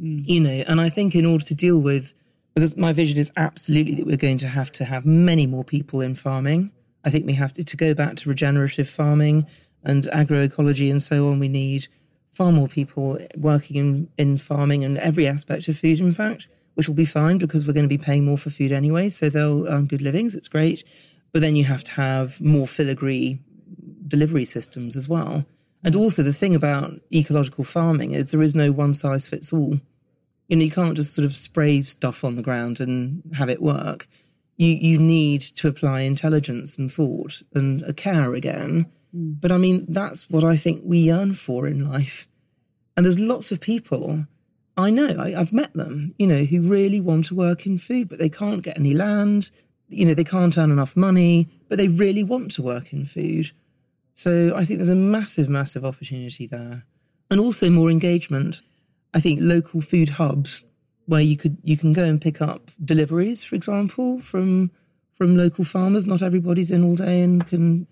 [0.00, 0.26] Mm.
[0.26, 2.14] You know, and I think in order to deal with,
[2.54, 6.00] because my vision is absolutely that we're going to have to have many more people
[6.00, 6.72] in farming.
[7.04, 9.46] I think we have to, to go back to regenerative farming
[9.82, 11.38] and agroecology and so on.
[11.38, 11.88] We need
[12.34, 16.88] far more people working in, in farming and every aspect of food, in fact, which
[16.88, 19.08] will be fine because we're going to be paying more for food anyway.
[19.08, 20.34] So they'll earn good livings.
[20.34, 20.84] It's great.
[21.32, 23.40] But then you have to have more filigree
[24.06, 25.44] delivery systems as well.
[25.82, 29.78] And also the thing about ecological farming is there is no one size fits all.
[30.48, 33.62] You know, you can't just sort of spray stuff on the ground and have it
[33.62, 34.06] work.
[34.56, 38.86] You you need to apply intelligence and thought and a care again.
[39.14, 39.40] Mm.
[39.40, 42.26] But I mean, that's what I think we yearn for in life.
[42.96, 44.26] And there's lots of people
[44.76, 48.08] I know, I, I've met them, you know, who really want to work in food,
[48.08, 49.50] but they can't get any land.
[49.88, 53.52] You know, they can't earn enough money, but they really want to work in food.
[54.14, 56.84] So I think there's a massive, massive opportunity there.
[57.30, 58.62] And also more engagement.
[59.12, 60.62] I think local food hubs
[61.06, 64.70] where you could you can go and pick up deliveries, for example, from
[65.12, 66.06] from local farmers.
[66.06, 67.86] Not everybody's in all day and can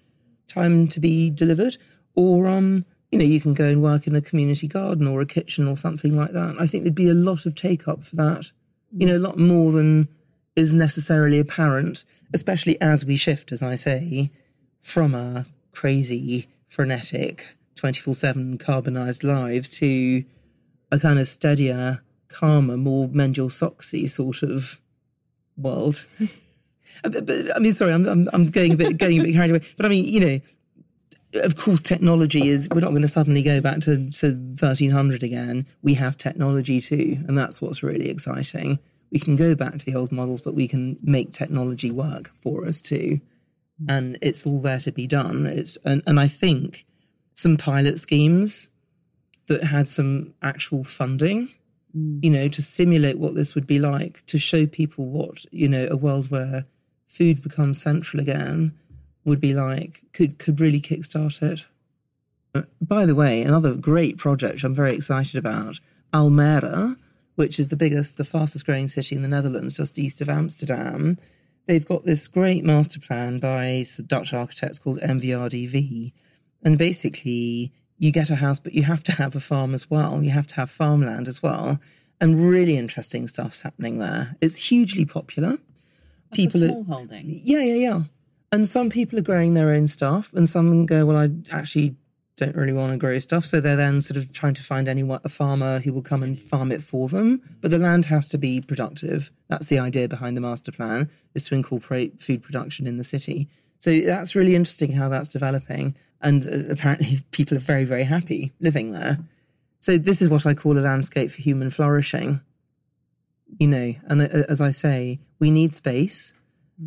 [0.47, 1.77] time to be delivered.
[2.15, 5.27] Or um, you know, you can go and work in a community garden or a
[5.27, 6.57] kitchen or something like that.
[6.59, 8.51] I think there'd be a lot of take up for that.
[8.91, 10.09] You know, a lot more than
[10.57, 14.31] is necessarily apparent, especially as we shift, as I say,
[14.81, 20.25] from a crazy, frenetic, 24 7 carbonized lives to
[20.91, 24.81] a kind of steadier, calmer, more mend your socksy sort of
[25.57, 26.07] world.
[27.05, 29.51] Uh, but, I mean, sorry, I'm, I'm, I'm getting a bit getting a bit carried
[29.51, 29.63] away.
[29.77, 30.41] But I mean, you know,
[31.35, 32.69] of course, technology is.
[32.69, 35.67] We're not going to suddenly go back to, to 1300 again.
[35.83, 38.79] We have technology too, and that's what's really exciting.
[39.11, 42.67] We can go back to the old models, but we can make technology work for
[42.67, 43.21] us too,
[43.89, 45.47] and it's all there to be done.
[45.47, 46.87] It's and, and I think
[47.35, 48.69] some pilot schemes
[49.47, 51.51] that had some actual funding
[51.97, 52.25] Mm.
[52.25, 55.89] you know, to simulate what this would be like, to show people what, you know,
[55.91, 56.65] a world where
[57.07, 58.73] food becomes central again
[59.25, 61.67] would be like, could could really kickstart it.
[62.81, 65.81] By the way, another great project I'm very excited about,
[66.13, 66.97] Almere,
[67.35, 71.19] which is the biggest, the fastest growing city in the Netherlands, just east of Amsterdam.
[71.67, 76.13] They've got this great master plan by Dutch architects called MVRDV.
[76.65, 77.73] And basically,
[78.03, 80.25] you get a house, but you have to have a farm as well.
[80.25, 81.79] You have to have farmland as well.
[82.21, 84.35] And really interesting stuff's happening there.
[84.41, 85.59] It's hugely popular.
[86.33, 87.41] People are- small holding.
[87.45, 88.01] yeah, yeah, yeah.
[88.51, 91.95] And some people are growing their own stuff, and some go, well, I actually
[92.37, 93.45] don't really want to grow stuff.
[93.47, 96.43] So they're then sort of trying to find anyone, a farmer who will come and
[96.43, 97.41] farm it for them.
[97.61, 99.31] But the land has to be productive.
[99.47, 103.49] That's the idea behind the master plan, is to incorporate food production in the city.
[103.83, 105.97] So that's really interesting how that's developing.
[106.21, 109.19] And uh, apparently people are very, very happy living there.
[109.81, 112.41] So this is what I call a landscape for human flourishing
[113.59, 116.33] you know, and uh, as I say, we need space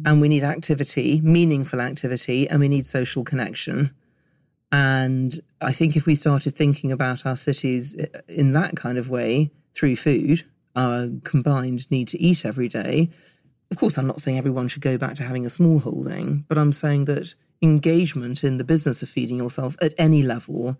[0.05, 3.93] and we need activity, meaningful activity, and we need social connection.
[4.71, 9.09] And I think if we started thinking about our cities uh, in that kind of
[9.09, 10.43] way through food,
[10.75, 13.09] our combined need to eat every day,
[13.75, 16.57] of course, I'm not saying everyone should go back to having a small holding, but
[16.57, 20.77] I'm saying that engagement in the business of feeding yourself at any level,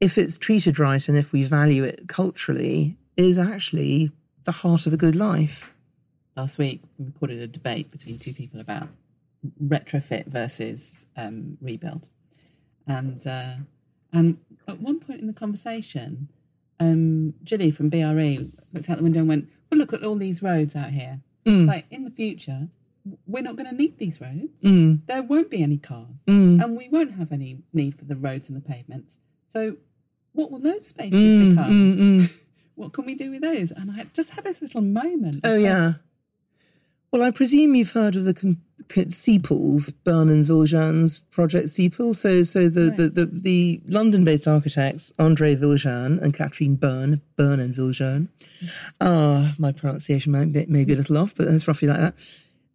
[0.00, 4.12] if it's treated right and if we value it culturally, is actually
[4.44, 5.72] the heart of a good life.
[6.36, 8.88] Last week, we recorded a debate between two people about
[9.64, 12.10] retrofit versus um, rebuild.
[12.86, 13.54] And uh,
[14.12, 16.28] um, at one point in the conversation,
[16.78, 18.44] um, Gilly from BRE
[18.74, 21.20] looked out the window and went, Well, look at all these roads out here.
[21.46, 21.66] Mm.
[21.66, 22.68] Like in the future,
[23.26, 24.62] we're not going to need these roads.
[24.62, 25.06] Mm.
[25.06, 26.62] There won't be any cars, mm.
[26.62, 29.18] and we won't have any need for the roads and the pavements.
[29.48, 29.76] So,
[30.32, 32.30] what will those spaces Mm, become?
[32.76, 33.72] What can we do with those?
[33.72, 35.40] And I just had this little moment.
[35.44, 35.94] Oh yeah.
[37.12, 42.14] Well, I presume you've heard of the com- Byrne and Viljoen's project CPUL.
[42.14, 47.74] So, so the, the, the, the London-based architects Andre Viljoen and Catherine Byrne, Byrne and
[47.74, 48.28] Viljoen.
[49.00, 52.14] Ah, my pronunciation might be, may be a little off, but it's roughly like that.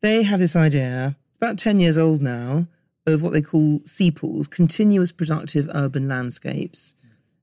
[0.01, 1.15] They have this idea.
[1.37, 2.67] About ten years old now
[3.05, 6.95] of what they call CPULs, continuous productive urban landscapes.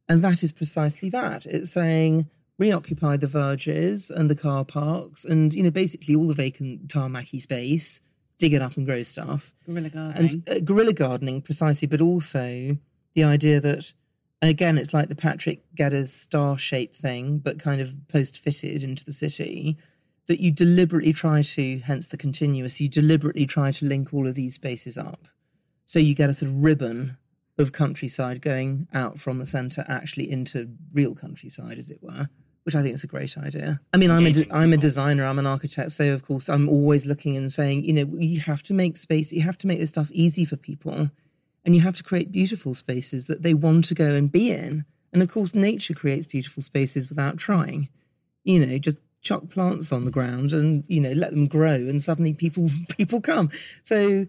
[0.08, 1.46] And that is precisely that.
[1.46, 2.28] It's saying
[2.58, 7.40] reoccupy the verges and the car parks and, you know, basically all the vacant tarmacy
[7.40, 8.00] space,
[8.38, 9.54] dig it up and grow stuff.
[9.66, 10.42] Guerrilla gardening.
[10.46, 12.76] And uh, guerrilla gardening, precisely, but also
[13.14, 13.92] the idea that,
[14.40, 19.04] again, it's like the Patrick Geddes star shaped thing, but kind of post fitted into
[19.04, 19.76] the city,
[20.26, 24.34] that you deliberately try to, hence the continuous, you deliberately try to link all of
[24.34, 25.26] these spaces up.
[25.84, 27.16] So you get a sort of ribbon
[27.58, 32.28] of countryside going out from the centre actually into real countryside, as it were,
[32.64, 33.80] which I think is a great idea.
[33.92, 36.68] I mean, I'm a, de- I'm a designer, I'm an architect, so of course I'm
[36.68, 39.80] always looking and saying, you know, you have to make space, you have to make
[39.80, 41.10] this stuff easy for people,
[41.64, 44.84] and you have to create beautiful spaces that they want to go and be in.
[45.12, 47.88] And of course, nature creates beautiful spaces without trying.
[48.44, 52.02] You know, just chuck plants on the ground and you know let them grow, and
[52.02, 53.50] suddenly people people come.
[53.82, 54.26] So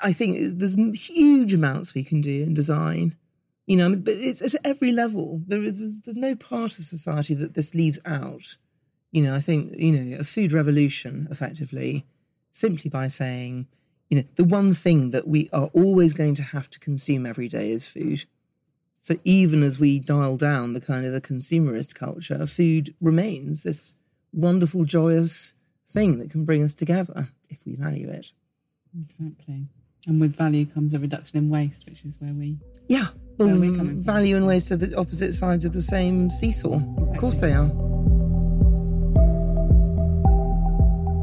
[0.00, 3.16] I think there's huge amounts we can do in design.
[3.66, 5.40] You know, but it's at every level.
[5.46, 8.56] There is there's, there's no part of society that this leaves out.
[9.10, 12.06] You know, I think you know a food revolution effectively
[12.50, 13.66] simply by saying,
[14.08, 17.48] you know, the one thing that we are always going to have to consume every
[17.48, 18.24] day is food.
[19.00, 23.94] So even as we dial down the kind of the consumerist culture, food remains this
[24.32, 25.54] wonderful, joyous
[25.86, 28.32] thing that can bring us together if we value it.
[28.98, 29.68] Exactly.
[30.06, 32.58] And with value comes a reduction in waste, which is where we.
[32.88, 33.06] Yeah.
[33.38, 36.74] Well, value and waste are the opposite sides of the same seesaw.
[36.74, 37.14] Exactly.
[37.14, 37.68] Of course they are.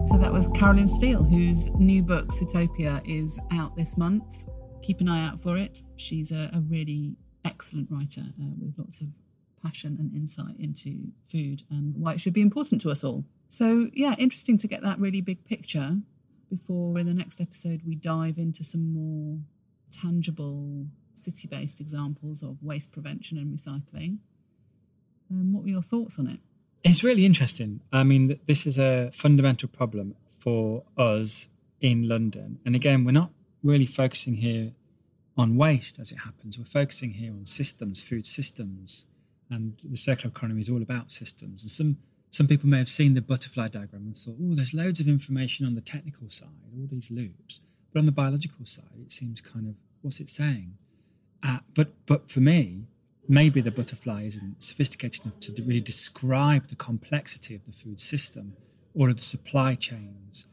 [0.06, 4.46] So that was Carolyn Steel, whose new book, Sitopia, is out this month.
[4.82, 5.84] Keep an eye out for it.
[5.96, 7.16] She's a, a really
[7.46, 9.10] excellent writer uh, with lots of
[9.64, 13.24] passion and insight into food and why it should be important to us all.
[13.48, 15.98] So, yeah, interesting to get that really big picture
[16.52, 19.40] before in the next episode we dive into some more
[19.92, 20.86] tangible
[21.16, 24.18] city based examples of waste prevention and recycling.
[25.32, 26.40] Um, what were your thoughts on it?
[26.84, 27.82] It's really interesting.
[27.92, 31.50] I mean, this is a fundamental problem for us
[31.80, 32.60] in London.
[32.66, 33.32] And again, we're not
[33.64, 34.74] really focusing here
[35.38, 36.58] on waste as it happens.
[36.58, 39.08] We're focusing here on systems, food systems.
[39.50, 41.64] And the circular economy is all about systems.
[41.64, 41.98] And some
[42.32, 45.66] some people may have seen the butterfly diagram and thought, oh, there's loads of information
[45.66, 47.60] on the technical side, all these loops.
[47.94, 50.78] But on the biological side, it seems kind of, what's it saying?
[51.46, 52.88] Uh, but, but for me,
[53.28, 58.56] maybe the butterfly isn't sophisticated enough to really describe the complexity of the food system,
[58.96, 60.48] all of the supply chains,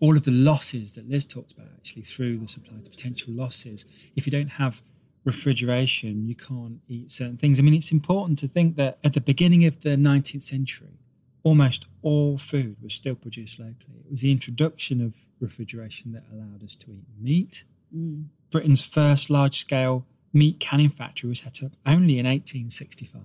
[0.00, 4.10] all of the losses that Liz talked about actually through the supply, the potential losses.
[4.16, 4.82] If you don't have
[5.24, 7.58] refrigeration, you can't eat certain things.
[7.58, 10.98] I mean, it's important to think that at the beginning of the 19th century,
[11.42, 14.00] almost all food was still produced locally.
[14.04, 17.64] It was the introduction of refrigeration that allowed us to eat meat.
[17.94, 18.26] Mm.
[18.50, 23.22] Britain's first large scale meat canning factory was set up only in 1865.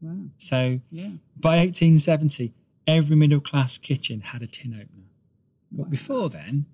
[0.00, 0.30] Wow.
[0.38, 1.10] So yeah.
[1.38, 2.52] by 1870,
[2.86, 5.08] every middle class kitchen had a tin opener.
[5.72, 5.90] But wow.
[5.90, 6.66] before then,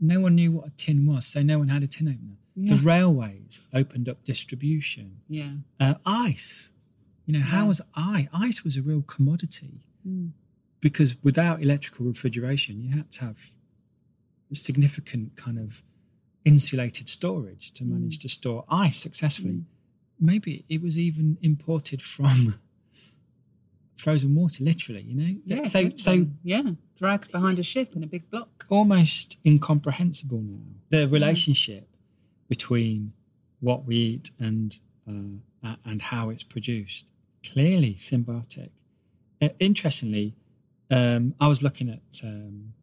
[0.00, 2.36] no one knew what a tin was, so no one had a tin opener.
[2.54, 2.74] Yeah.
[2.74, 5.20] The railways opened up distribution.
[5.28, 5.52] Yeah.
[5.80, 6.72] Uh, ice.
[7.26, 7.46] You know, yeah.
[7.46, 8.28] how was ice?
[8.32, 10.30] Ice was a real commodity mm.
[10.80, 13.52] because without electrical refrigeration, you had to have
[14.52, 15.82] significant kind of
[16.44, 18.22] insulated storage to manage mm.
[18.22, 19.54] to store ice successfully.
[19.54, 19.64] Mm.
[20.20, 22.54] Maybe it was even imported from
[23.96, 25.02] frozen water, literally.
[25.02, 25.36] You know.
[25.44, 25.64] Yeah.
[25.64, 26.62] So, so yeah,
[26.96, 28.66] dragged behind a ship in a big block.
[28.68, 30.58] Almost incomprehensible now.
[30.90, 31.88] The relationship
[32.52, 33.14] between
[33.60, 34.78] what we eat and
[35.08, 37.06] uh, and how it's produced.
[37.50, 38.72] Clearly symbiotic.
[39.40, 40.34] Uh, interestingly,
[40.90, 42.20] um, I was looking at.
[42.22, 42.74] Um,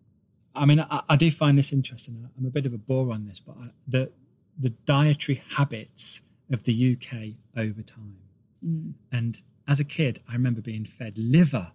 [0.56, 2.28] I mean, I, I, do find this interesting.
[2.36, 4.12] I'm a bit of a bore on this, but I, the
[4.58, 8.18] the dietary habits of the UK over time.
[8.66, 8.94] Mm.
[9.12, 11.74] And as a kid, I remember being fed liver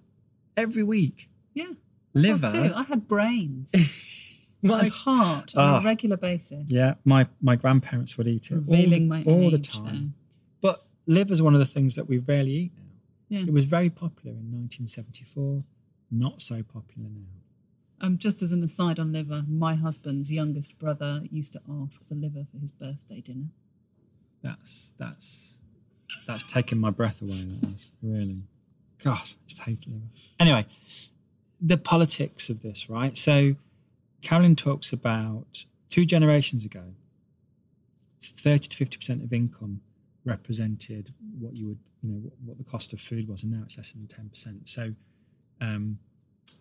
[0.56, 1.28] every week.
[1.54, 1.74] Yeah,
[2.12, 2.72] liver.
[2.74, 3.70] I had brains.
[4.64, 5.82] my heart on a ah.
[5.84, 6.64] regular basis.
[6.68, 9.84] Yeah, my my grandparents would eat it Revealing all, the, all the time.
[9.84, 10.32] There.
[10.60, 12.82] But liver's one of the things that we rarely eat now.
[13.28, 13.46] Yeah.
[13.46, 15.64] It was very popular in 1974,
[16.10, 18.06] not so popular now.
[18.06, 22.14] Um, just as an aside on liver, my husband's youngest brother used to ask for
[22.14, 23.48] liver for his birthday dinner.
[24.42, 25.62] That's that's
[26.26, 27.44] that's taken my breath away.
[27.44, 28.42] That was really,
[29.02, 30.06] God, I just hate liver.
[30.38, 30.66] Anyway,
[31.60, 33.16] the politics of this, right?
[33.16, 33.56] So
[34.24, 36.94] Carolyn talks about two generations ago,
[38.20, 39.82] 30 to 50% of income
[40.24, 43.76] represented what you would, you know, what the cost of food was, and now it's
[43.76, 44.66] less than 10%.
[44.66, 44.94] So
[45.60, 45.98] um,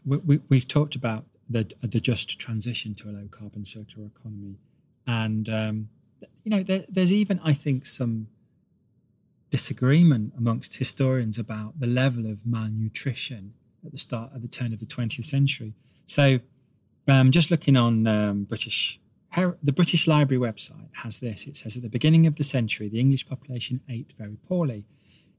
[0.05, 4.57] we, have we, talked about the, the just transition to a low carbon circular economy.
[5.07, 5.89] And, um,
[6.43, 8.27] you know, there, there's even, I think, some
[9.49, 13.53] disagreement amongst historians about the level of malnutrition
[13.85, 15.73] at the start, at the turn of the 20th century.
[16.05, 16.39] So
[17.07, 18.99] um, just looking on um, British,
[19.35, 21.47] the British Library website has this.
[21.47, 24.85] It says at the beginning of the century, the English population ate very poorly.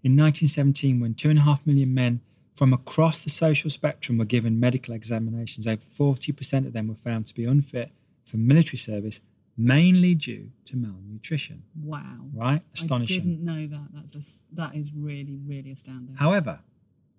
[0.03, 2.21] In 1917, when two and a half million men
[2.55, 5.67] from across the social spectrum were given medical examinations.
[5.67, 7.91] Over 40% of them were found to be unfit
[8.25, 9.21] for military service,
[9.57, 11.65] mainly due to malnutrition.
[11.83, 12.27] Wow.
[12.33, 12.63] Right?
[12.73, 13.21] Astonishing.
[13.21, 13.89] I didn't know that.
[13.93, 16.17] That's a, that is really, really astounding.
[16.17, 16.61] However,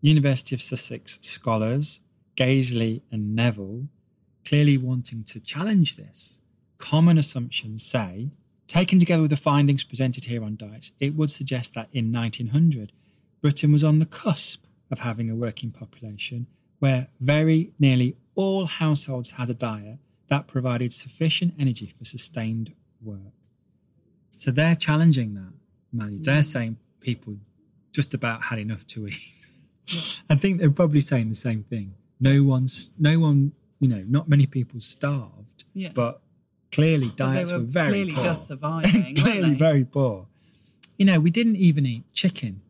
[0.02, 2.02] University of Sussex scholars
[2.38, 3.88] Gazeley and Neville,
[4.46, 6.40] clearly wanting to challenge this,
[6.78, 8.30] common assumptions say,
[8.68, 12.92] taken together with the findings presented here on diets, it would suggest that in 1900,
[13.42, 16.48] Britain was on the cusp of having a working population
[16.80, 23.34] where very nearly all households had a diet that provided sufficient energy for sustained work.
[24.32, 25.54] So they're challenging that,
[25.94, 26.20] Mally.
[26.22, 26.44] They're mm.
[26.44, 27.36] saying people
[27.94, 29.48] just about had enough to eat.
[30.30, 31.94] I think they're probably saying the same thing.
[32.20, 33.54] No one's, no one,
[33.86, 35.92] you know, not many people starved, Yeah.
[35.94, 36.22] but
[36.72, 38.24] clearly But diets they were, were, very clearly poor.
[38.24, 39.16] just surviving.
[39.16, 40.26] clearly very poor.
[40.98, 42.62] You know, we didn't even eat chicken.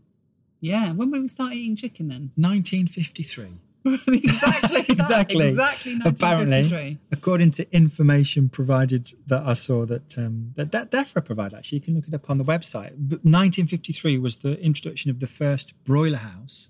[0.60, 0.92] Yeah.
[0.92, 2.32] When will we start eating chicken then?
[2.36, 3.48] 1953.
[4.08, 4.82] exactly.
[4.90, 5.48] exactly.
[5.50, 6.00] Exactly.
[6.04, 11.78] Apparently, according to information provided that I saw that um, that, that DEFRA provided, actually,
[11.78, 12.94] you can look it up on the website.
[12.98, 16.70] But 1953 was the introduction of the first broiler house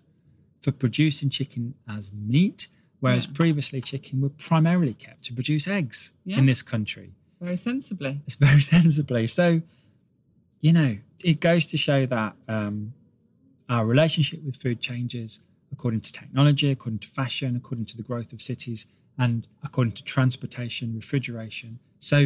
[0.61, 2.67] for producing chicken as meat,
[3.05, 3.31] whereas Yeah.
[3.41, 6.39] previously chicken were primarily kept to produce eggs Yeah.
[6.39, 7.07] in this country.
[7.41, 8.13] Very sensibly.
[8.25, 9.27] It's very sensibly.
[9.27, 9.61] So,
[10.65, 10.91] you know,
[11.23, 12.93] it goes to show that um,
[13.69, 15.39] our relationship with food changes
[15.71, 18.87] according to technology, according to fashion, according to the growth of cities,
[19.17, 21.79] and according to transportation, refrigeration.
[21.99, 22.17] So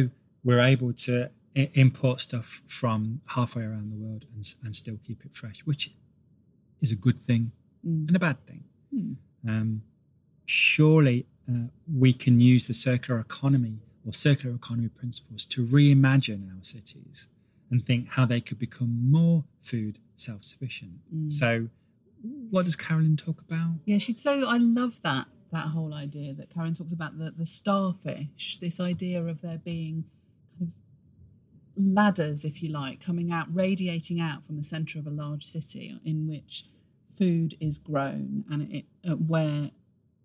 [0.44, 1.14] we're able to
[1.56, 5.90] I- import stuff from halfway around the world and, and still keep it fresh, which
[6.80, 7.52] is a good thing
[7.82, 8.62] and a bad thing.
[9.48, 9.82] Um,
[10.50, 16.62] surely uh, we can use the circular economy or circular economy principles to reimagine our
[16.62, 17.28] cities
[17.70, 21.00] and think how they could become more food self-sufficient.
[21.28, 21.68] So,
[22.50, 23.76] what does Carolyn talk about?
[23.84, 27.46] Yeah, she'd so I love that that whole idea that Karen talks about the the
[27.46, 28.58] starfish.
[28.58, 30.04] This idea of there being
[30.58, 30.74] kind of
[31.76, 35.98] ladders, if you like, coming out, radiating out from the centre of a large city
[36.04, 36.64] in which
[37.16, 39.70] food is grown, and it uh, where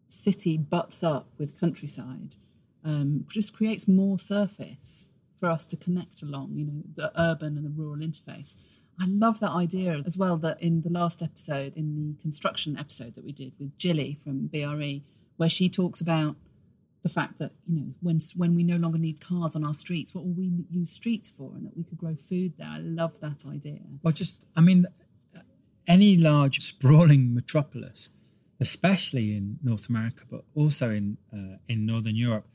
[0.08, 2.36] city butts up with countryside,
[2.84, 6.54] um, just creates more surface for us to connect along.
[6.56, 8.56] You know, the urban and the rural interface.
[9.00, 10.38] I love that idea as well.
[10.38, 14.48] That in the last episode, in the construction episode that we did with Gilli from
[14.48, 15.02] BRE,
[15.38, 16.38] where she talks about
[17.04, 20.16] the fact that you know when when we no longer need cars on our streets,
[20.16, 22.70] what will we use streets for, and that we could grow food there.
[22.70, 23.82] I love that idea.
[24.02, 24.88] Well, just, I mean,
[25.88, 28.10] any large sprawling metropolis,
[28.60, 32.48] especially in North America, but also in uh, in Northern Europe,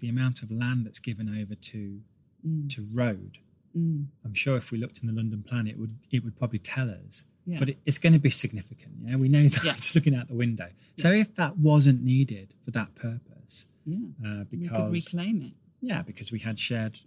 [0.00, 2.00] the amount of land that's given over to
[2.70, 3.38] to road.
[3.74, 6.90] I'm sure if we looked in the London plan, it would it would probably tell
[6.90, 7.26] us.
[7.46, 7.58] Yeah.
[7.60, 8.92] But it, it's going to be significant.
[9.04, 9.72] Yeah, we know that Yeah.
[9.76, 10.68] just looking out the window.
[10.96, 15.52] So if that wasn't needed for that purpose, Yeah, uh, we could because reclaim it.
[15.80, 16.98] yeah, because we had shared.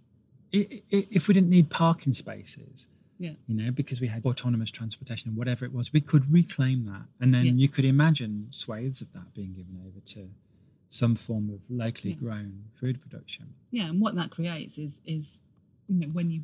[0.50, 2.88] If we didn't need parking spaces,
[3.22, 6.86] Yeah, you know, because we had autonomous transportation and whatever it was, we could reclaim
[6.86, 7.04] that.
[7.20, 7.52] And then Yeah.
[7.52, 10.30] you could imagine swathes of that being given over to
[10.90, 12.18] some form of locally Yeah.
[12.18, 13.54] grown food production.
[13.70, 15.40] yeah, and what that creates is is
[15.88, 16.40] you know when you,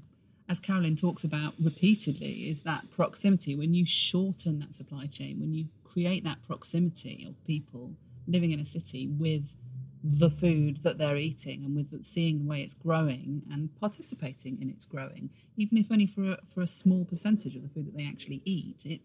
[0.49, 3.55] as Carolyn talks about repeatedly, is that proximity.
[3.57, 7.95] When you shorten that supply chain, when you create that proximity of people
[8.29, 9.57] living in a city with
[10.11, 14.71] the food that they're eating and with seeing the way it's growing and participating in
[14.71, 17.97] its growing, even if only for a, for a small percentage of the food that
[17.97, 19.01] they actually eat, it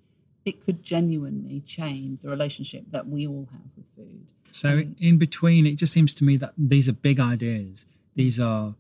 [0.45, 4.28] it could genuinely change the relationship that we all have with food.
[4.43, 7.86] So um, in between, it just seems to me that these are big ideas.
[8.15, 8.76] These are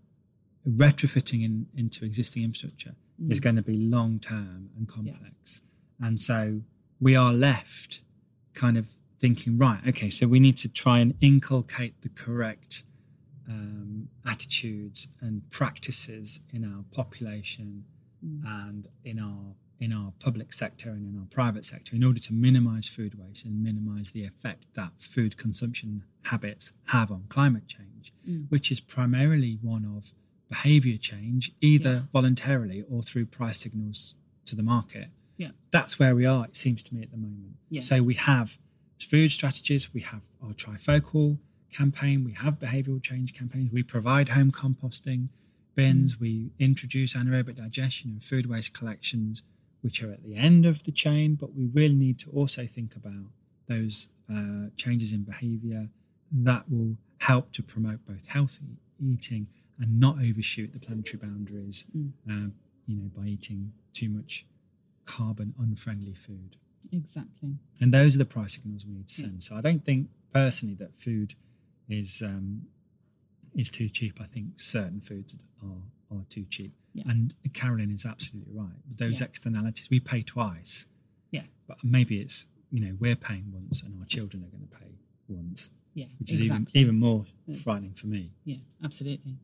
[0.67, 3.31] retrofitting in, into existing infrastructure mm.
[3.31, 5.61] is going to be long term and complex.
[6.01, 6.61] And so
[6.99, 8.01] we are left
[8.53, 8.91] kind of
[9.23, 12.83] thinking, right, okay, so we need to try and inculcate the correct
[13.47, 17.85] um, attitudes and practices in our population
[18.45, 22.33] and in our in our public sector and in our private sector in order to
[22.33, 28.13] minimize food waste and minimize the effect that food consumption habits have on climate change,
[28.49, 30.11] which is primarily one of
[30.49, 35.07] behavior change, either voluntarily or through price signals to the market.
[35.37, 35.51] Yeah.
[35.71, 37.55] That's where we are, it seems to me, at the moment.
[37.69, 37.81] Yeah.
[37.81, 38.57] So we have
[39.03, 41.37] food strategies, we have our TRiFOCAL
[41.71, 45.29] campaign, we have behavioral change campaigns, we provide home composting
[45.75, 49.43] bins, we introduce anaerobic digestion and food waste collections,
[49.81, 52.95] which are at the end of the chain, but we really need to also think
[52.95, 53.31] about
[53.67, 55.89] those uh, changes in behavior
[56.31, 59.47] that will help to promote both healthy eating
[59.79, 61.85] and not overshoot the planetary boundaries,
[62.29, 62.53] um,
[62.87, 64.45] you know, by eating too much
[65.05, 66.55] carbon unfriendly food.
[66.91, 67.57] Exactly.
[67.79, 69.43] And those are the price signals we need to send.
[69.43, 71.35] So I don't think personally that food
[71.89, 72.63] is um,
[73.55, 74.19] is too cheap.
[74.21, 76.73] I think certain foods are are too cheap.
[76.93, 77.03] Yeah.
[77.07, 78.75] And Carolyn is absolutely right.
[78.97, 79.27] Those Yeah.
[79.27, 80.87] externalities we pay twice,
[81.31, 81.45] Yeah.
[81.67, 84.91] but maybe it's you know we're paying once and our children are going to pay
[85.27, 86.07] once, Yeah.
[86.19, 86.79] which is exactly.
[86.79, 87.63] even even more Yes.
[87.63, 88.31] frightening for me.
[88.45, 89.37] Yeah, absolutely.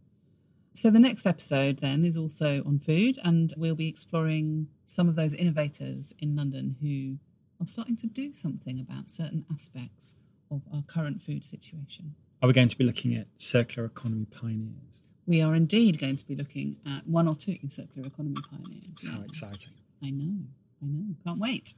[0.75, 5.15] So the next episode then is also on food, and we'll be exploring some of
[5.15, 7.17] those innovators in London who
[7.59, 10.15] are starting to do something about certain aspects
[10.51, 12.15] of our current food situation.
[12.41, 15.03] Are we going to be looking at circular economy pioneers?
[15.27, 18.87] We are indeed going to be looking at one or two circular economy pioneers.
[19.05, 19.25] How Yeah.
[19.25, 19.73] exciting!
[20.01, 20.45] I know,
[20.81, 21.73] I know, can't wait.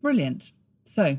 [0.00, 0.52] Brilliant.
[0.84, 1.18] So,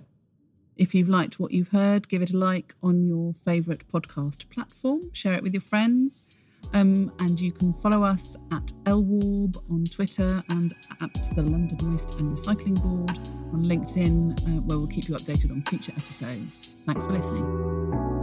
[0.78, 5.12] if you've liked what you've heard, give it a like on your favourite podcast platform,
[5.14, 6.28] share it with your friends.
[6.74, 12.20] Um, and you can follow us at LWARB on Twitter and at the London Waste
[12.20, 13.10] and Recycling Board
[13.54, 16.76] on LinkedIn, uh, where we'll keep you updated on future episodes.
[16.86, 18.21] Thanks for listening.